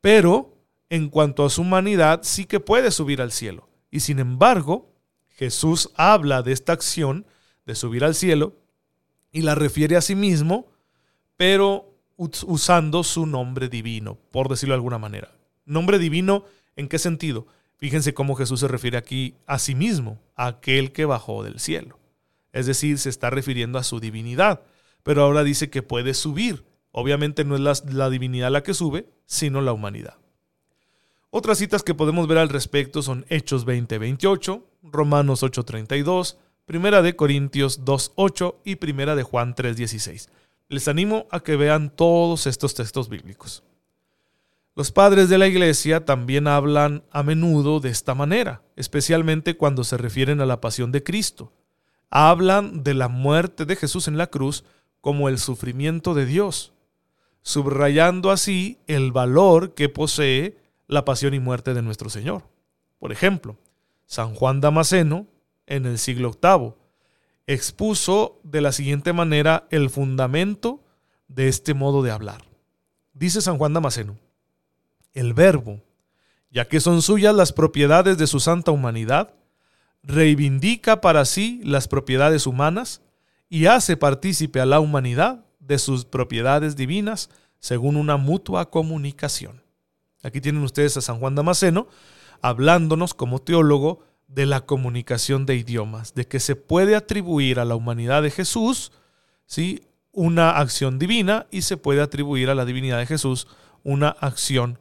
Pero 0.00 0.59
en 0.90 1.08
cuanto 1.08 1.44
a 1.44 1.50
su 1.50 1.62
humanidad, 1.62 2.20
sí 2.22 2.44
que 2.44 2.60
puede 2.60 2.90
subir 2.90 3.22
al 3.22 3.32
cielo. 3.32 3.68
Y 3.90 4.00
sin 4.00 4.18
embargo, 4.18 4.92
Jesús 5.28 5.90
habla 5.94 6.42
de 6.42 6.52
esta 6.52 6.72
acción 6.72 7.24
de 7.64 7.74
subir 7.74 8.04
al 8.04 8.14
cielo 8.14 8.56
y 9.32 9.42
la 9.42 9.54
refiere 9.54 9.96
a 9.96 10.02
sí 10.02 10.14
mismo, 10.14 10.66
pero 11.36 11.94
usando 12.16 13.02
su 13.02 13.24
nombre 13.24 13.68
divino, 13.68 14.18
por 14.30 14.48
decirlo 14.48 14.74
de 14.74 14.78
alguna 14.78 14.98
manera. 14.98 15.32
Nombre 15.64 15.98
divino, 15.98 16.44
¿en 16.76 16.88
qué 16.88 16.98
sentido? 16.98 17.46
Fíjense 17.76 18.12
cómo 18.12 18.34
Jesús 18.34 18.60
se 18.60 18.68
refiere 18.68 18.98
aquí 18.98 19.36
a 19.46 19.58
sí 19.58 19.74
mismo, 19.74 20.20
a 20.36 20.48
aquel 20.48 20.92
que 20.92 21.06
bajó 21.06 21.42
del 21.42 21.60
cielo. 21.60 21.98
Es 22.52 22.66
decir, 22.66 22.98
se 22.98 23.08
está 23.08 23.30
refiriendo 23.30 23.78
a 23.78 23.84
su 23.84 24.00
divinidad, 24.00 24.62
pero 25.02 25.22
ahora 25.22 25.44
dice 25.44 25.70
que 25.70 25.82
puede 25.82 26.12
subir. 26.12 26.64
Obviamente 26.92 27.44
no 27.44 27.54
es 27.54 27.84
la, 27.84 28.10
divinidad 28.10 28.50
la 28.50 28.62
que 28.62 28.74
sube, 28.74 29.08
sino 29.24 29.62
la 29.62 29.72
humanidad. 29.72 30.18
Otras 31.30 31.58
citas 31.58 31.82
que 31.82 31.94
podemos 31.94 32.26
ver 32.26 32.38
al 32.38 32.48
respecto 32.48 33.02
son 33.02 33.24
Hechos 33.28 33.64
20:28, 33.64 34.62
Romanos 34.82 35.42
8:32, 35.42 36.36
Primera 36.66 37.02
de 37.02 37.14
Corintios 37.14 37.84
2:8 37.84 38.56
y 38.64 38.76
Primera 38.76 39.14
de 39.14 39.22
Juan 39.22 39.54
3:16. 39.54 40.28
Les 40.68 40.88
animo 40.88 41.26
a 41.30 41.40
que 41.40 41.56
vean 41.56 41.90
todos 41.90 42.46
estos 42.46 42.74
textos 42.74 43.08
bíblicos. 43.08 43.62
Los 44.74 44.92
padres 44.92 45.28
de 45.28 45.38
la 45.38 45.46
iglesia 45.46 46.04
también 46.04 46.46
hablan 46.46 47.04
a 47.10 47.22
menudo 47.22 47.80
de 47.80 47.90
esta 47.90 48.14
manera, 48.14 48.62
especialmente 48.76 49.56
cuando 49.56 49.84
se 49.84 49.96
refieren 49.96 50.40
a 50.40 50.46
la 50.46 50.60
pasión 50.60 50.90
de 50.92 51.02
Cristo. 51.02 51.52
Hablan 52.10 52.82
de 52.82 52.94
la 52.94 53.08
muerte 53.08 53.66
de 53.66 53.76
Jesús 53.76 54.08
en 54.08 54.16
la 54.16 54.28
cruz 54.28 54.64
como 55.00 55.28
el 55.28 55.38
sufrimiento 55.38 56.14
de 56.14 56.26
Dios 56.26 56.72
subrayando 57.42 58.30
así 58.30 58.78
el 58.86 59.12
valor 59.12 59.74
que 59.74 59.88
posee 59.88 60.56
la 60.90 61.04
pasión 61.04 61.34
y 61.34 61.40
muerte 61.40 61.72
de 61.72 61.82
nuestro 61.82 62.10
Señor. 62.10 62.42
Por 62.98 63.12
ejemplo, 63.12 63.56
San 64.06 64.34
Juan 64.34 64.60
Damasceno, 64.60 65.28
en 65.66 65.86
el 65.86 65.98
siglo 65.98 66.32
VIII, 66.42 66.74
expuso 67.46 68.40
de 68.42 68.60
la 68.60 68.72
siguiente 68.72 69.12
manera 69.12 69.68
el 69.70 69.88
fundamento 69.88 70.84
de 71.28 71.46
este 71.46 71.74
modo 71.74 72.02
de 72.02 72.10
hablar. 72.10 72.42
Dice 73.12 73.40
San 73.40 73.56
Juan 73.56 73.72
Damasceno, 73.72 74.18
el 75.14 75.32
verbo, 75.32 75.80
ya 76.50 76.66
que 76.66 76.80
son 76.80 77.02
suyas 77.02 77.34
las 77.36 77.52
propiedades 77.52 78.18
de 78.18 78.26
su 78.26 78.40
santa 78.40 78.72
humanidad, 78.72 79.32
reivindica 80.02 81.00
para 81.00 81.24
sí 81.24 81.60
las 81.64 81.86
propiedades 81.86 82.48
humanas 82.48 83.00
y 83.48 83.66
hace 83.66 83.96
partícipe 83.96 84.60
a 84.60 84.66
la 84.66 84.80
humanidad 84.80 85.44
de 85.60 85.78
sus 85.78 86.04
propiedades 86.04 86.74
divinas 86.74 87.30
según 87.60 87.96
una 87.96 88.16
mutua 88.16 88.70
comunicación. 88.70 89.59
Aquí 90.22 90.40
tienen 90.40 90.62
ustedes 90.62 90.96
a 90.96 91.00
San 91.00 91.18
Juan 91.18 91.34
Damasceno 91.34 91.88
hablándonos 92.42 93.14
como 93.14 93.40
teólogo 93.40 94.04
de 94.28 94.46
la 94.46 94.64
comunicación 94.64 95.44
de 95.46 95.56
idiomas, 95.56 96.14
de 96.14 96.26
que 96.26 96.40
se 96.40 96.56
puede 96.56 96.94
atribuir 96.94 97.58
a 97.58 97.64
la 97.64 97.74
humanidad 97.74 98.22
de 98.22 98.30
Jesús 98.30 98.92
¿sí? 99.46 99.82
una 100.12 100.52
acción 100.52 100.98
divina 100.98 101.46
y 101.50 101.62
se 101.62 101.76
puede 101.76 102.00
atribuir 102.00 102.50
a 102.50 102.54
la 102.54 102.64
divinidad 102.64 102.98
de 102.98 103.06
Jesús 103.06 103.48
una 103.82 104.08
acción 104.08 104.78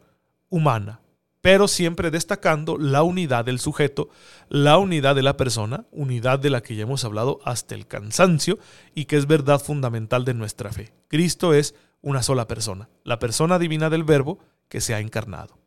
humana 0.50 1.01
pero 1.41 1.67
siempre 1.67 2.12
destacando 2.12 2.77
la 2.77 3.03
unidad 3.03 3.46
del 3.46 3.60
sujeto, 3.60 4.10
la 4.50 4.77
unidad 4.77 5.15
de 5.15 5.24
la 5.24 5.38
persona, 5.38 5.86
unidad 5.91 6.39
de 6.39 6.50
la 6.50 6.62
que 6.62 6.75
ya 6.75 6.84
hemos 6.84 7.05
hablado 7.05 7.39
hasta 7.46 7.75
el 7.75 7.88
cansancio 7.88 8.60
y 8.93 9.05
que 9.05 9.17
es 9.17 9.25
verdad 9.25 9.62
fundamental 9.62 10.25
de 10.25 10.34
nuestra 10.34 10.72
fe. 10.72 10.93
Cristo 11.08 11.53
es 11.53 11.75
una 12.01 12.24
sola 12.24 12.48
persona, 12.48 12.89
la 13.03 13.19
persona 13.19 13.60
divina 13.60 13.89
del 13.89 14.03
Verbo 14.03 14.39
que 14.70 14.80
se 14.80 14.94
ha 14.94 15.00
encarnado. 15.00 15.58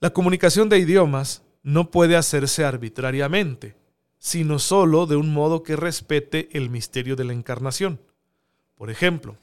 La 0.00 0.10
comunicación 0.10 0.68
de 0.68 0.78
idiomas 0.78 1.42
no 1.62 1.90
puede 1.90 2.16
hacerse 2.16 2.64
arbitrariamente, 2.64 3.76
sino 4.18 4.58
solo 4.58 5.06
de 5.06 5.16
un 5.16 5.32
modo 5.32 5.62
que 5.62 5.76
respete 5.76 6.48
el 6.52 6.68
misterio 6.68 7.16
de 7.16 7.24
la 7.24 7.32
encarnación. 7.32 8.00
Por 8.74 8.90
ejemplo, 8.90 9.36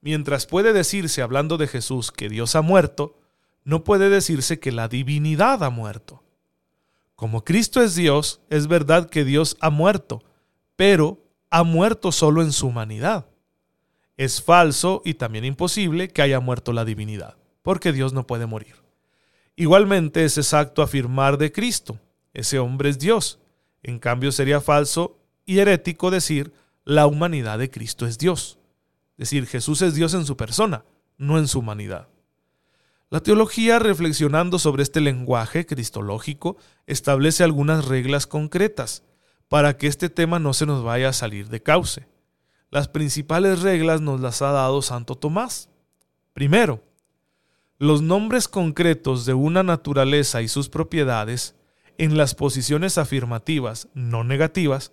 mientras 0.00 0.46
puede 0.46 0.72
decirse 0.72 1.22
hablando 1.22 1.56
de 1.56 1.66
Jesús 1.66 2.12
que 2.12 2.28
Dios 2.28 2.54
ha 2.54 2.62
muerto, 2.62 3.18
no 3.64 3.82
puede 3.82 4.10
decirse 4.10 4.60
que 4.60 4.72
la 4.72 4.88
divinidad 4.88 5.64
ha 5.64 5.70
muerto. 5.70 6.22
Como 7.16 7.44
Cristo 7.44 7.82
es 7.82 7.94
Dios, 7.94 8.40
es 8.50 8.66
verdad 8.66 9.08
que 9.08 9.24
Dios 9.24 9.56
ha 9.60 9.70
muerto, 9.70 10.22
pero 10.76 11.24
ha 11.50 11.62
muerto 11.62 12.12
solo 12.12 12.42
en 12.42 12.52
su 12.52 12.66
humanidad. 12.66 13.26
Es 14.16 14.42
falso 14.42 15.00
y 15.04 15.14
también 15.14 15.44
imposible 15.44 16.08
que 16.08 16.22
haya 16.22 16.40
muerto 16.40 16.72
la 16.72 16.84
divinidad, 16.84 17.36
porque 17.64 17.92
Dios 17.92 18.12
no 18.12 18.26
puede 18.26 18.44
morir. 18.44 18.76
Igualmente 19.56 20.24
es 20.24 20.36
exacto 20.36 20.82
afirmar 20.82 21.38
de 21.38 21.50
Cristo, 21.50 21.98
ese 22.34 22.58
hombre 22.58 22.90
es 22.90 22.98
Dios. 22.98 23.40
En 23.82 23.98
cambio 23.98 24.32
sería 24.32 24.60
falso 24.60 25.18
y 25.46 25.58
herético 25.58 26.10
decir 26.10 26.52
la 26.84 27.06
humanidad 27.06 27.58
de 27.58 27.70
Cristo 27.70 28.06
es 28.06 28.18
Dios. 28.18 28.58
Es 29.16 29.30
decir, 29.30 29.46
Jesús 29.46 29.80
es 29.82 29.94
Dios 29.94 30.12
en 30.12 30.26
su 30.26 30.36
persona, 30.36 30.84
no 31.16 31.38
en 31.38 31.48
su 31.48 31.60
humanidad. 31.60 32.08
La 33.08 33.20
teología, 33.20 33.78
reflexionando 33.78 34.58
sobre 34.58 34.82
este 34.82 35.00
lenguaje 35.00 35.64
cristológico, 35.64 36.56
establece 36.86 37.44
algunas 37.44 37.86
reglas 37.86 38.26
concretas 38.26 39.04
para 39.48 39.76
que 39.78 39.86
este 39.86 40.10
tema 40.10 40.38
no 40.38 40.52
se 40.52 40.66
nos 40.66 40.82
vaya 40.82 41.10
a 41.10 41.14
salir 41.14 41.48
de 41.48 41.62
cauce. 41.62 42.08
Las 42.70 42.88
principales 42.88 43.62
reglas 43.62 44.00
nos 44.00 44.20
las 44.20 44.42
ha 44.42 44.50
dado 44.50 44.82
Santo 44.82 45.14
Tomás. 45.14 45.70
Primero, 46.32 46.82
los 47.78 48.02
nombres 48.02 48.48
concretos 48.48 49.26
de 49.26 49.34
una 49.34 49.62
naturaleza 49.62 50.42
y 50.42 50.48
sus 50.48 50.68
propiedades, 50.68 51.56
en 51.98 52.16
las 52.16 52.34
posiciones 52.34 52.98
afirmativas, 52.98 53.88
no 53.94 54.24
negativas, 54.24 54.92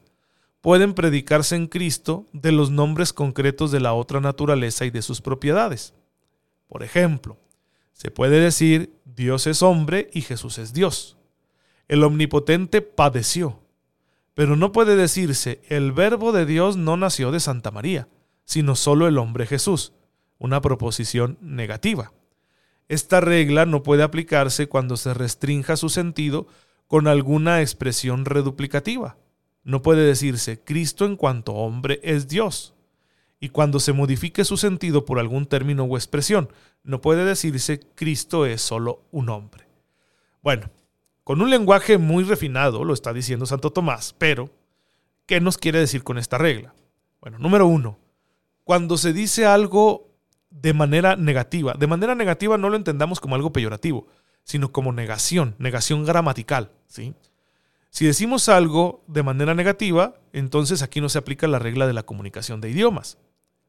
pueden 0.61 0.93
predicarse 0.93 1.55
en 1.55 1.67
Cristo 1.67 2.27
de 2.33 2.51
los 2.51 2.69
nombres 2.69 3.13
concretos 3.13 3.71
de 3.71 3.79
la 3.79 3.93
otra 3.93 4.19
naturaleza 4.19 4.85
y 4.85 4.91
de 4.91 5.01
sus 5.01 5.21
propiedades. 5.21 5.93
Por 6.67 6.83
ejemplo, 6.83 7.38
se 7.93 8.11
puede 8.11 8.39
decir 8.39 8.93
Dios 9.05 9.47
es 9.47 9.63
hombre 9.63 10.09
y 10.13 10.21
Jesús 10.21 10.57
es 10.57 10.73
Dios. 10.73 11.17
El 11.88 12.03
omnipotente 12.03 12.81
padeció, 12.81 13.59
pero 14.33 14.55
no 14.55 14.71
puede 14.71 14.95
decirse 14.95 15.61
el 15.67 15.91
verbo 15.91 16.31
de 16.31 16.45
Dios 16.45 16.77
no 16.77 16.97
nació 16.97 17.31
de 17.31 17.39
Santa 17.39 17.71
María, 17.71 18.07
sino 18.45 18.75
solo 18.75 19.07
el 19.07 19.17
hombre 19.17 19.45
Jesús, 19.45 19.93
una 20.38 20.61
proposición 20.61 21.38
negativa. 21.41 22.13
Esta 22.91 23.21
regla 23.21 23.65
no 23.65 23.83
puede 23.83 24.03
aplicarse 24.03 24.67
cuando 24.67 24.98
se 24.98 25.13
restrinja 25.13 25.77
su 25.77 25.88
sentido 25.88 26.48
con 26.88 27.07
alguna 27.07 27.62
expresión 27.62 28.25
reduplicativa. 28.25 29.15
No 29.63 29.81
puede 29.81 30.05
decirse 30.05 30.60
Cristo 30.60 31.05
en 31.05 31.15
cuanto 31.15 31.53
hombre 31.53 32.01
es 32.03 32.27
Dios. 32.27 32.74
Y 33.39 33.48
cuando 33.48 33.79
se 33.79 33.93
modifique 33.93 34.43
su 34.43 34.57
sentido 34.57 35.05
por 35.05 35.19
algún 35.19 35.45
término 35.45 35.86
o 35.86 35.95
expresión, 35.95 36.50
no 36.83 37.00
puede 37.00 37.24
decirse 37.24 37.79
Cristo 37.95 38.45
es 38.45 38.62
solo 38.62 39.05
un 39.12 39.29
hombre. 39.29 39.69
Bueno, 40.41 40.69
con 41.24 41.41
un 41.41 41.50
lenguaje 41.50 41.98
muy 41.98 42.25
refinado, 42.25 42.83
lo 42.83 42.93
está 42.93 43.13
diciendo 43.13 43.45
Santo 43.45 43.71
Tomás, 43.71 44.13
pero 44.17 44.50
¿qué 45.27 45.39
nos 45.39 45.57
quiere 45.57 45.79
decir 45.79 46.03
con 46.03 46.17
esta 46.17 46.38
regla? 46.38 46.75
Bueno, 47.21 47.39
número 47.39 47.67
uno, 47.67 48.00
cuando 48.65 48.98
se 48.98 49.13
dice 49.13 49.45
algo 49.45 50.11
de 50.51 50.74
manera 50.74 51.15
negativa, 51.15 51.74
de 51.74 51.88
manera 51.88 52.13
negativa 52.13 52.58
no 52.58 52.70
lo 52.70 52.75
entendamos 52.75 53.20
como 53.20 53.36
algo 53.36 53.51
peyorativo, 53.51 54.08
sino 54.43 54.72
como 54.72 54.91
negación, 54.91 55.55
negación 55.58 56.05
gramatical. 56.05 56.72
¿sí? 56.88 57.15
Si 57.89 58.05
decimos 58.05 58.50
algo 58.50 59.03
de 59.08 59.24
manera 59.24 59.55
negativa, 59.55 60.15
entonces 60.34 60.84
aquí 60.84 61.01
no 61.01 61.10
se 61.10 61.17
aplica 61.17 61.48
la 61.48 61.60
regla 61.60 61.88
de 61.88 61.93
la 61.93 62.03
comunicación 62.03 62.62
de 62.62 62.70
idiomas. 62.70 63.17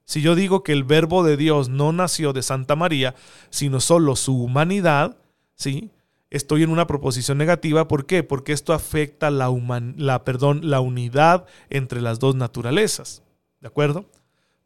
Si 0.05 0.21
yo 0.21 0.35
digo 0.35 0.62
que 0.62 0.73
el 0.73 0.85
verbo 0.85 1.23
de 1.23 1.37
Dios 1.37 1.69
no 1.69 1.93
nació 1.93 2.33
de 2.33 2.43
Santa 2.43 2.77
María, 2.77 3.15
sino 3.51 3.81
solo 3.81 4.17
su 4.17 4.43
humanidad, 4.43 5.17
¿sí? 5.55 5.91
estoy 6.33 6.62
en 6.62 6.71
una 6.71 6.87
proposición 6.87 7.39
negativa. 7.39 7.87
¿Por 7.87 8.07
qué? 8.07 8.23
Porque 8.23 8.53
esto 8.53 8.73
afecta 8.73 9.31
la, 9.31 9.53
la, 9.97 10.25
perdón, 10.25 10.61
la 10.65 10.81
unidad 10.81 11.47
entre 11.71 12.01
las 12.01 12.19
dos 12.19 12.35
naturalezas. 12.35 13.23
¿De 13.61 13.69
acuerdo? 13.69 14.07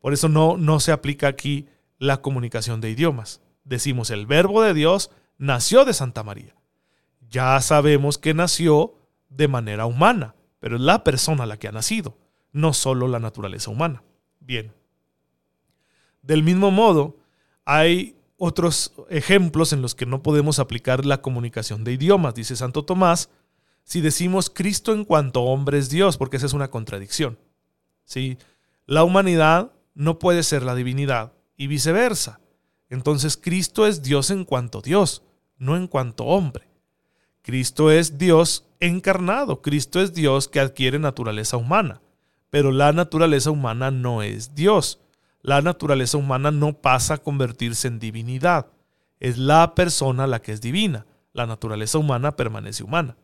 Por 0.00 0.12
eso 0.12 0.28
no, 0.28 0.56
no 0.56 0.80
se 0.80 0.92
aplica 0.92 1.26
aquí 1.28 1.66
la 1.98 2.22
comunicación 2.22 2.80
de 2.80 2.90
idiomas. 2.90 3.40
Decimos 3.64 4.10
el 4.10 4.26
verbo 4.26 4.62
de 4.62 4.74
Dios 4.74 5.10
nació 5.38 5.84
de 5.84 5.94
Santa 5.94 6.22
María. 6.22 6.54
Ya 7.28 7.60
sabemos 7.60 8.18
que 8.18 8.34
nació 8.34 8.94
de 9.28 9.48
manera 9.48 9.86
humana, 9.86 10.34
pero 10.60 10.76
es 10.76 10.82
la 10.82 11.04
persona 11.04 11.46
la 11.46 11.58
que 11.58 11.68
ha 11.68 11.72
nacido, 11.72 12.16
no 12.52 12.72
solo 12.72 13.08
la 13.08 13.18
naturaleza 13.18 13.70
humana. 13.70 14.02
Bien. 14.40 14.72
Del 16.22 16.42
mismo 16.42 16.70
modo, 16.70 17.16
hay 17.64 18.16
otros 18.36 18.92
ejemplos 19.08 19.72
en 19.72 19.82
los 19.82 19.94
que 19.94 20.06
no 20.06 20.22
podemos 20.22 20.58
aplicar 20.58 21.04
la 21.04 21.22
comunicación 21.22 21.84
de 21.84 21.92
idiomas, 21.92 22.34
dice 22.34 22.56
Santo 22.56 22.84
Tomás, 22.84 23.30
si 23.82 24.00
decimos 24.00 24.50
Cristo 24.50 24.92
en 24.92 25.04
cuanto 25.04 25.42
hombre 25.42 25.78
es 25.78 25.88
Dios, 25.88 26.16
porque 26.16 26.36
esa 26.36 26.46
es 26.46 26.52
una 26.52 26.68
contradicción. 26.68 27.38
¿Sí? 28.04 28.36
La 28.84 29.04
humanidad 29.04 29.72
no 29.94 30.18
puede 30.18 30.42
ser 30.42 30.62
la 30.62 30.74
divinidad 30.74 31.32
y 31.56 31.66
viceversa. 31.66 32.40
Entonces 32.88 33.36
Cristo 33.36 33.86
es 33.86 34.02
Dios 34.02 34.30
en 34.30 34.44
cuanto 34.44 34.80
Dios, 34.80 35.22
no 35.58 35.76
en 35.76 35.86
cuanto 35.88 36.24
hombre. 36.24 36.68
Cristo 37.42 37.90
es 37.90 38.18
Dios 38.18 38.66
encarnado, 38.80 39.62
Cristo 39.62 40.00
es 40.00 40.12
Dios 40.12 40.48
que 40.48 40.60
adquiere 40.60 40.98
naturaleza 40.98 41.56
humana, 41.56 42.00
pero 42.50 42.72
la 42.72 42.92
naturaleza 42.92 43.50
humana 43.50 43.90
no 43.90 44.22
es 44.22 44.54
Dios. 44.54 45.00
La 45.42 45.62
naturaleza 45.62 46.18
humana 46.18 46.50
no 46.50 46.72
pasa 46.72 47.14
a 47.14 47.18
convertirse 47.18 47.86
en 47.86 48.00
divinidad. 48.00 48.66
Es 49.20 49.38
la 49.38 49.76
persona 49.76 50.26
la 50.26 50.42
que 50.42 50.50
es 50.50 50.60
divina. 50.60 51.06
La 51.32 51.46
naturaleza 51.46 51.98
humana 51.98 52.34
permanece 52.34 52.82
humana. 52.82 53.16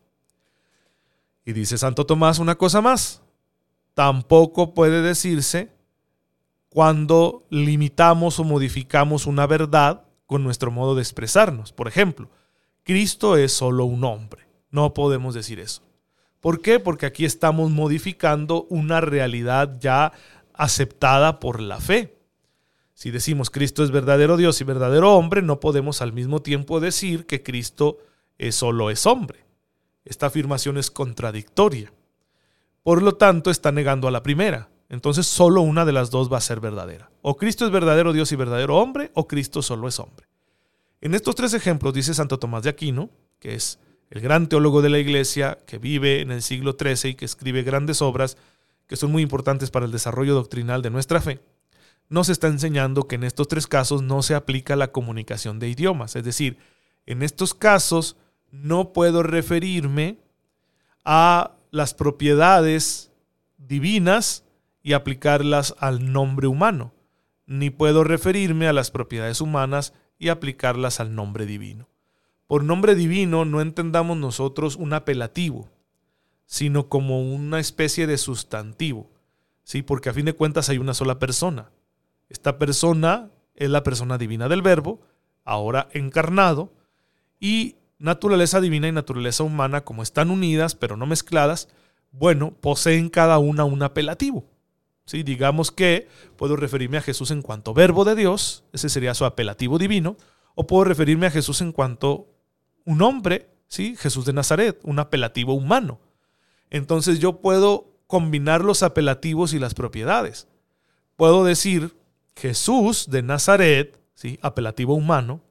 Y 1.43 1.51
dice 1.51 1.77
Santo 1.77 2.05
Tomás 2.05 2.39
una 2.39 2.55
cosa 2.55 2.79
más. 2.79 3.21
Tampoco 3.93 4.73
puede 4.73 5.01
decirse 5.01 5.71
cuando 6.73 7.45
limitamos 7.51 8.39
o 8.39 8.43
modificamos 8.43 9.27
una 9.27 9.45
verdad 9.45 10.05
con 10.25 10.43
nuestro 10.43 10.71
modo 10.71 10.95
de 10.95 11.03
expresarnos. 11.03 11.71
Por 11.71 11.87
ejemplo, 11.87 12.31
Cristo 12.81 13.37
es 13.37 13.53
solo 13.53 13.85
un 13.85 14.03
hombre. 14.03 14.47
No 14.71 14.95
podemos 14.95 15.35
decir 15.35 15.59
eso. 15.59 15.83
¿Por 16.39 16.63
qué? 16.63 16.79
Porque 16.79 17.05
aquí 17.05 17.25
estamos 17.25 17.69
modificando 17.69 18.65
una 18.71 19.01
realidad 19.01 19.77
ya 19.79 20.13
aceptada 20.51 21.39
por 21.39 21.61
la 21.61 21.79
fe. 21.79 22.17
Si 22.95 23.11
decimos 23.11 23.51
Cristo 23.51 23.83
es 23.83 23.91
verdadero 23.91 24.35
Dios 24.35 24.59
y 24.59 24.63
verdadero 24.63 25.13
hombre, 25.13 25.43
no 25.43 25.59
podemos 25.59 26.01
al 26.01 26.11
mismo 26.11 26.41
tiempo 26.41 26.79
decir 26.79 27.27
que 27.27 27.43
Cristo 27.43 27.99
es 28.39 28.55
solo 28.55 28.89
es 28.89 29.05
hombre. 29.05 29.45
Esta 30.05 30.25
afirmación 30.25 30.79
es 30.79 30.89
contradictoria. 30.89 31.93
Por 32.81 33.03
lo 33.03 33.13
tanto, 33.13 33.51
está 33.51 33.71
negando 33.71 34.07
a 34.07 34.11
la 34.11 34.23
primera. 34.23 34.69
Entonces 34.89 35.25
solo 35.27 35.61
una 35.61 35.85
de 35.85 35.91
las 35.91 36.11
dos 36.11 36.31
va 36.31 36.37
a 36.37 36.41
ser 36.41 36.59
verdadera. 36.59 37.09
O 37.21 37.35
Cristo 37.35 37.65
es 37.65 37.71
verdadero 37.71 38.13
Dios 38.13 38.31
y 38.31 38.35
verdadero 38.35 38.77
hombre, 38.77 39.11
o 39.13 39.27
Cristo 39.27 39.61
solo 39.61 39.87
es 39.87 39.99
hombre. 39.99 40.27
En 41.01 41.15
estos 41.15 41.35
tres 41.35 41.53
ejemplos 41.53 41.93
dice 41.93 42.13
Santo 42.13 42.39
Tomás 42.39 42.63
de 42.63 42.69
Aquino, 42.69 43.09
que 43.39 43.55
es 43.55 43.79
el 44.09 44.21
gran 44.21 44.47
teólogo 44.47 44.81
de 44.81 44.89
la 44.89 44.99
Iglesia, 44.99 45.57
que 45.65 45.77
vive 45.77 46.21
en 46.21 46.31
el 46.31 46.41
siglo 46.41 46.77
XIII 46.79 47.11
y 47.11 47.15
que 47.15 47.25
escribe 47.25 47.63
grandes 47.63 48.01
obras 48.01 48.37
que 48.87 48.95
son 48.95 49.11
muy 49.11 49.23
importantes 49.23 49.71
para 49.71 49.85
el 49.85 49.91
desarrollo 49.91 50.33
doctrinal 50.33 50.81
de 50.81 50.89
nuestra 50.89 51.19
fe, 51.19 51.39
nos 52.09 52.29
está 52.29 52.47
enseñando 52.47 53.07
que 53.07 53.15
en 53.15 53.23
estos 53.23 53.47
tres 53.47 53.65
casos 53.65 54.01
no 54.01 54.21
se 54.21 54.35
aplica 54.35 54.75
la 54.75 54.91
comunicación 54.91 55.59
de 55.59 55.69
idiomas. 55.69 56.15
Es 56.15 56.23
decir, 56.23 56.57
en 57.05 57.23
estos 57.23 57.53
casos 57.53 58.17
no 58.51 58.93
puedo 58.93 59.23
referirme 59.23 60.19
a 61.03 61.53
las 61.71 61.93
propiedades 61.93 63.11
divinas 63.57 64.42
y 64.83 64.93
aplicarlas 64.93 65.73
al 65.79 66.11
nombre 66.11 66.47
humano, 66.47 66.93
ni 67.47 67.69
puedo 67.69 68.03
referirme 68.03 68.67
a 68.67 68.73
las 68.73 68.91
propiedades 68.91 69.41
humanas 69.41 69.93
y 70.19 70.27
aplicarlas 70.29 70.99
al 70.99 71.15
nombre 71.15 71.45
divino. 71.45 71.87
Por 72.47 72.65
nombre 72.65 72.93
divino 72.93 73.45
no 73.45 73.61
entendamos 73.61 74.17
nosotros 74.17 74.75
un 74.75 74.93
apelativo, 74.93 75.69
sino 76.45 76.89
como 76.89 77.21
una 77.21 77.59
especie 77.59 78.05
de 78.05 78.17
sustantivo, 78.17 79.09
¿sí? 79.63 79.81
porque 79.81 80.09
a 80.09 80.13
fin 80.13 80.25
de 80.25 80.33
cuentas 80.33 80.69
hay 80.69 80.77
una 80.77 80.93
sola 80.93 81.17
persona. 81.17 81.71
Esta 82.29 82.59
persona 82.59 83.31
es 83.55 83.69
la 83.69 83.83
persona 83.83 84.17
divina 84.17 84.49
del 84.49 84.61
verbo, 84.61 85.01
ahora 85.45 85.87
encarnado, 85.93 86.73
y 87.39 87.77
naturaleza 87.99 88.59
divina 88.59 88.87
y 88.87 88.91
naturaleza 88.91 89.43
humana, 89.43 89.85
como 89.85 90.03
están 90.03 90.29
unidas 90.29 90.75
pero 90.75 90.97
no 90.97 91.05
mezcladas, 91.05 91.69
bueno, 92.11 92.53
poseen 92.59 93.09
cada 93.09 93.39
una 93.39 93.63
un 93.63 93.81
apelativo. 93.81 94.52
¿Sí? 95.05 95.23
Digamos 95.23 95.71
que 95.71 96.07
puedo 96.37 96.55
referirme 96.55 96.97
a 96.97 97.01
Jesús 97.01 97.31
en 97.31 97.41
cuanto 97.41 97.73
verbo 97.73 98.05
de 98.05 98.15
Dios, 98.15 98.63
ese 98.73 98.89
sería 98.89 99.13
su 99.13 99.25
apelativo 99.25 99.77
divino, 99.77 100.17
o 100.55 100.67
puedo 100.67 100.83
referirme 100.83 101.27
a 101.27 101.31
Jesús 101.31 101.61
en 101.61 101.71
cuanto 101.71 102.27
un 102.85 103.01
hombre, 103.01 103.49
¿sí? 103.67 103.95
Jesús 103.97 104.25
de 104.25 104.33
Nazaret, 104.33 104.79
un 104.83 104.99
apelativo 104.99 105.53
humano. 105.53 105.99
Entonces 106.69 107.19
yo 107.19 107.41
puedo 107.41 107.93
combinar 108.07 108.63
los 108.63 108.83
apelativos 108.83 109.53
y 109.53 109.59
las 109.59 109.73
propiedades. 109.73 110.47
Puedo 111.15 111.43
decir 111.43 111.95
Jesús 112.35 113.09
de 113.09 113.23
Nazaret, 113.23 113.99
¿sí? 114.13 114.39
apelativo 114.41 114.93
humano, 114.93 115.41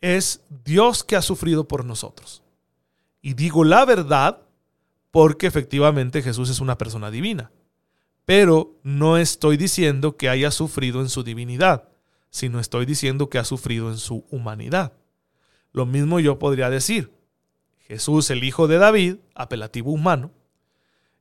es 0.00 0.42
Dios 0.64 1.04
que 1.04 1.16
ha 1.16 1.22
sufrido 1.22 1.68
por 1.68 1.84
nosotros. 1.84 2.42
Y 3.22 3.34
digo 3.34 3.64
la 3.64 3.84
verdad 3.84 4.42
porque 5.10 5.46
efectivamente 5.46 6.22
Jesús 6.22 6.48
es 6.48 6.60
una 6.60 6.78
persona 6.78 7.10
divina 7.10 7.50
pero 8.24 8.78
no 8.82 9.16
estoy 9.16 9.56
diciendo 9.56 10.16
que 10.16 10.28
haya 10.28 10.50
sufrido 10.50 11.00
en 11.00 11.08
su 11.08 11.22
divinidad, 11.22 11.88
sino 12.30 12.60
estoy 12.60 12.86
diciendo 12.86 13.28
que 13.28 13.38
ha 13.38 13.44
sufrido 13.44 13.90
en 13.90 13.98
su 13.98 14.24
humanidad. 14.30 14.92
Lo 15.72 15.86
mismo 15.86 16.20
yo 16.20 16.38
podría 16.38 16.70
decir, 16.70 17.12
Jesús, 17.78 18.30
el 18.30 18.44
hijo 18.44 18.68
de 18.68 18.78
David, 18.78 19.16
apelativo 19.34 19.90
humano, 19.90 20.30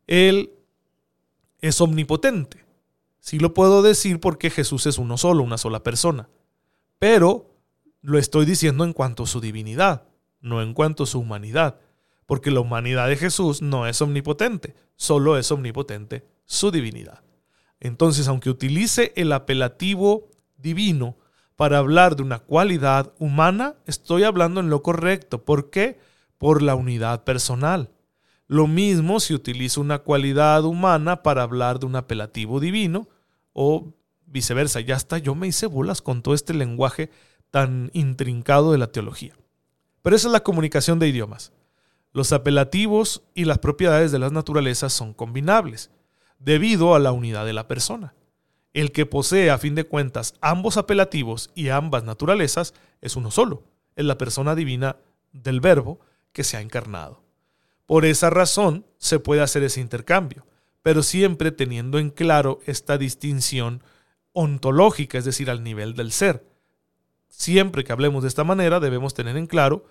él 0.08 0.52
es 1.62 1.82
omnipotente. 1.82 2.66
Sí 3.20 3.40
lo 3.40 3.54
puedo 3.54 3.82
decir 3.82 4.20
porque 4.20 4.50
Jesús 4.50 4.86
es 4.86 4.98
uno 4.98 5.18
solo, 5.18 5.44
una 5.44 5.58
sola 5.58 5.84
persona. 5.84 6.30
Pero 7.00 7.56
lo 8.02 8.18
estoy 8.18 8.46
diciendo 8.46 8.84
en 8.84 8.94
cuanto 8.94 9.24
a 9.24 9.28
su 9.28 9.42
divinidad, 9.42 10.04
no 10.42 10.62
en 10.62 10.74
cuanto 10.74 11.04
a 11.04 11.08
su 11.08 11.20
humanidad. 11.20 11.80
Porque 12.26 12.52
la 12.52 12.60
humanidad 12.60 13.08
de 13.08 13.18
Jesús 13.18 13.62
no 13.62 13.88
es 13.88 14.02
omnipotente, 14.02 14.76
solo 14.96 15.38
es 15.38 15.52
omnipotente 15.52 16.26
su 16.50 16.72
divinidad. 16.72 17.22
Entonces, 17.80 18.28
aunque 18.28 18.50
utilice 18.50 19.14
el 19.16 19.32
apelativo 19.32 20.30
divino 20.58 21.16
para 21.56 21.78
hablar 21.78 22.16
de 22.16 22.24
una 22.24 22.40
cualidad 22.40 23.14
humana, 23.20 23.76
estoy 23.86 24.24
hablando 24.24 24.60
en 24.60 24.70
lo 24.70 24.82
correcto. 24.82 25.46
¿Por 25.46 25.70
qué? 25.70 26.00
Por 26.40 26.64
la 26.64 26.74
unidad 26.74 27.24
personal. 27.24 27.92
Lo 28.48 28.66
mismo 28.66 29.20
si 29.20 29.36
utilizo 29.36 29.80
una 29.80 30.00
cualidad 30.00 30.66
humana 30.66 31.22
para 31.22 31.44
hablar 31.44 31.80
de 31.80 31.86
un 31.86 31.96
apelativo 31.96 32.60
divino 32.60 33.08
o 33.54 33.94
viceversa. 34.26 34.80
Ya 34.80 34.96
hasta 34.96 35.20
yo 35.20 35.36
me 35.36 35.48
hice 35.48 35.68
bolas 35.68 36.02
con 36.02 36.24
todo 36.24 36.34
este 36.34 36.56
lenguaje 36.56 37.12
tan 37.52 37.92
intrincado 37.94 38.72
de 38.72 38.80
la 38.80 38.92
teología. 38.92 39.36
Pero 40.02 40.16
esa 40.16 40.30
es 40.30 40.32
la 40.32 40.44
comunicación 40.44 40.98
de 40.98 41.10
idiomas. 41.10 41.54
Los 42.12 42.34
apelativos 42.34 43.22
y 43.36 43.46
las 43.46 43.60
propiedades 43.60 44.12
de 44.12 44.18
las 44.18 44.32
naturalezas 44.32 44.94
son 44.94 45.14
combinables, 45.14 45.92
debido 46.40 46.96
a 46.96 47.00
la 47.00 47.12
unidad 47.12 47.46
de 47.46 47.54
la 47.54 47.68
persona. 47.68 48.16
El 48.74 48.92
que 48.92 49.06
posee, 49.06 49.52
a 49.52 49.58
fin 49.58 49.76
de 49.76 49.84
cuentas, 49.84 50.36
ambos 50.42 50.78
apelativos 50.78 51.52
y 51.56 51.70
ambas 51.70 52.04
naturalezas 52.04 52.74
es 53.02 53.16
uno 53.16 53.32
solo, 53.32 53.64
es 53.96 54.06
la 54.06 54.18
persona 54.18 54.56
divina 54.56 54.98
del 55.32 55.60
Verbo 55.60 56.00
que 56.32 56.44
se 56.44 56.58
ha 56.58 56.62
encarnado. 56.62 57.22
Por 57.86 58.06
esa 58.06 58.30
razón 58.30 58.86
se 58.98 59.20
puede 59.20 59.42
hacer 59.42 59.64
ese 59.64 59.82
intercambio, 59.82 60.46
pero 60.84 61.04
siempre 61.04 61.52
teniendo 61.52 62.00
en 62.00 62.10
claro 62.10 62.60
esta 62.66 62.98
distinción 62.98 63.84
ontológica, 64.32 65.18
es 65.18 65.26
decir, 65.26 65.50
al 65.50 65.64
nivel 65.64 65.96
del 65.96 66.12
ser. 66.12 66.46
Siempre 67.28 67.84
que 67.84 67.92
hablemos 67.92 68.24
de 68.24 68.30
esta 68.30 68.44
manera 68.44 68.80
debemos 68.80 69.14
tener 69.14 69.38
en 69.38 69.48
claro 69.48 69.86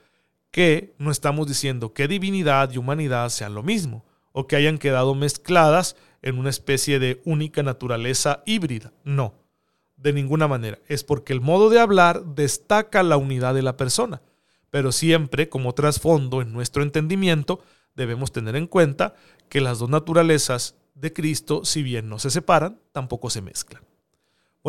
que 0.51 0.95
no 0.99 1.11
estamos 1.11 1.47
diciendo 1.47 1.93
que 1.93 2.09
divinidad 2.09 2.71
y 2.71 2.79
humanidad 2.79 3.29
sean 3.31 3.55
lo 3.55 3.63
mismo, 3.63 4.05
o 4.33 4.47
que 4.47 4.57
hayan 4.57 4.79
quedado 4.79 5.15
mezcladas 5.15 5.97
en 6.23 6.39
una 6.39 6.51
especie 6.51 6.99
de 6.99 7.21
única 7.25 7.63
naturaleza 7.63 8.43
híbrida. 8.47 8.93
No, 9.05 9.35
de 9.97 10.13
ninguna 10.13 10.49
manera. 10.49 10.79
Es 10.89 11.05
porque 11.05 11.33
el 11.33 11.41
modo 11.41 11.71
de 11.71 11.81
hablar 11.81 12.25
destaca 12.25 13.03
la 13.03 13.17
unidad 13.17 13.55
de 13.55 13.63
la 13.63 13.77
persona. 13.77 14.23
Pero 14.71 14.93
siempre, 14.93 15.49
como 15.49 15.75
trasfondo 15.75 16.43
en 16.43 16.53
nuestro 16.53 16.83
entendimiento, 16.83 17.61
debemos 17.95 18.33
tener 18.33 18.57
en 18.57 18.67
cuenta 18.67 19.15
que 19.49 19.61
las 19.61 19.79
dos 19.79 19.89
naturalezas 19.89 20.77
de 20.95 21.13
Cristo, 21.13 21.65
si 21.65 21.83
bien 21.83 22.09
no 22.09 22.19
se 22.19 22.31
separan, 22.31 22.81
tampoco 22.93 23.31
se 23.31 23.41
mezclan. 23.41 23.83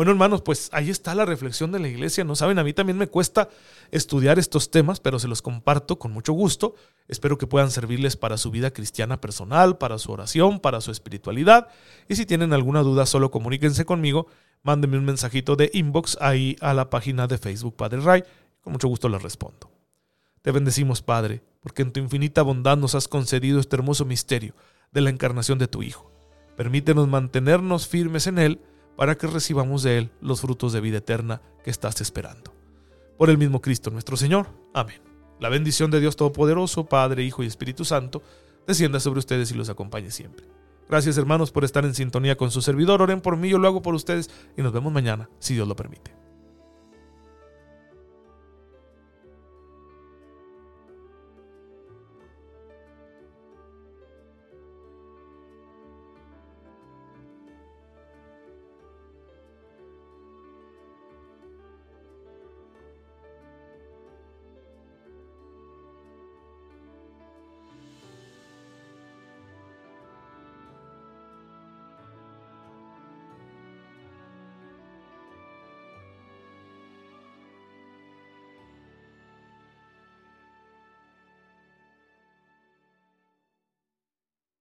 Bueno, 0.00 0.12
hermanos, 0.12 0.40
pues 0.40 0.70
ahí 0.72 0.88
está 0.88 1.14
la 1.14 1.26
reflexión 1.26 1.72
de 1.72 1.78
la 1.78 1.86
iglesia. 1.86 2.24
No 2.24 2.34
saben, 2.34 2.58
a 2.58 2.64
mí 2.64 2.72
también 2.72 2.96
me 2.96 3.06
cuesta 3.06 3.50
estudiar 3.90 4.38
estos 4.38 4.70
temas, 4.70 4.98
pero 4.98 5.18
se 5.18 5.28
los 5.28 5.42
comparto 5.42 5.98
con 5.98 6.10
mucho 6.10 6.32
gusto. 6.32 6.74
Espero 7.06 7.36
que 7.36 7.46
puedan 7.46 7.70
servirles 7.70 8.16
para 8.16 8.38
su 8.38 8.50
vida 8.50 8.70
cristiana 8.70 9.20
personal, 9.20 9.76
para 9.76 9.98
su 9.98 10.10
oración, 10.10 10.58
para 10.58 10.80
su 10.80 10.90
espiritualidad. 10.90 11.68
Y 12.08 12.16
si 12.16 12.24
tienen 12.24 12.54
alguna 12.54 12.80
duda, 12.80 13.04
solo 13.04 13.30
comuníquense 13.30 13.84
conmigo. 13.84 14.26
Mándenme 14.62 14.96
un 14.96 15.04
mensajito 15.04 15.54
de 15.54 15.70
inbox 15.74 16.16
ahí 16.22 16.56
a 16.62 16.72
la 16.72 16.88
página 16.88 17.26
de 17.26 17.36
Facebook 17.36 17.76
Padre 17.76 18.00
Ray. 18.00 18.24
Con 18.62 18.72
mucho 18.72 18.88
gusto 18.88 19.06
les 19.10 19.22
respondo. 19.22 19.70
Te 20.40 20.50
bendecimos, 20.50 21.02
Padre, 21.02 21.42
porque 21.60 21.82
en 21.82 21.92
tu 21.92 22.00
infinita 22.00 22.40
bondad 22.40 22.78
nos 22.78 22.94
has 22.94 23.06
concedido 23.06 23.60
este 23.60 23.76
hermoso 23.76 24.06
misterio 24.06 24.54
de 24.92 25.02
la 25.02 25.10
encarnación 25.10 25.58
de 25.58 25.68
tu 25.68 25.82
Hijo. 25.82 26.10
Permítenos 26.56 27.06
mantenernos 27.06 27.86
firmes 27.86 28.26
en 28.28 28.38
él 28.38 28.60
para 29.00 29.16
que 29.16 29.26
recibamos 29.26 29.82
de 29.82 29.96
Él 29.96 30.10
los 30.20 30.42
frutos 30.42 30.74
de 30.74 30.80
vida 30.82 30.98
eterna 30.98 31.40
que 31.64 31.70
estás 31.70 32.02
esperando. 32.02 32.52
Por 33.16 33.30
el 33.30 33.38
mismo 33.38 33.62
Cristo 33.62 33.90
nuestro 33.90 34.14
Señor. 34.14 34.48
Amén. 34.74 35.00
La 35.38 35.48
bendición 35.48 35.90
de 35.90 36.00
Dios 36.00 36.16
Todopoderoso, 36.16 36.84
Padre, 36.84 37.22
Hijo 37.22 37.42
y 37.42 37.46
Espíritu 37.46 37.86
Santo, 37.86 38.22
descienda 38.66 39.00
sobre 39.00 39.20
ustedes 39.20 39.50
y 39.52 39.54
los 39.54 39.70
acompañe 39.70 40.10
siempre. 40.10 40.44
Gracias 40.86 41.16
hermanos 41.16 41.50
por 41.50 41.64
estar 41.64 41.86
en 41.86 41.94
sintonía 41.94 42.36
con 42.36 42.50
su 42.50 42.60
servidor. 42.60 43.00
Oren 43.00 43.22
por 43.22 43.38
mí, 43.38 43.48
yo 43.48 43.56
lo 43.56 43.68
hago 43.68 43.80
por 43.80 43.94
ustedes 43.94 44.28
y 44.54 44.60
nos 44.60 44.74
vemos 44.74 44.92
mañana, 44.92 45.30
si 45.38 45.54
Dios 45.54 45.66
lo 45.66 45.76
permite. 45.76 46.14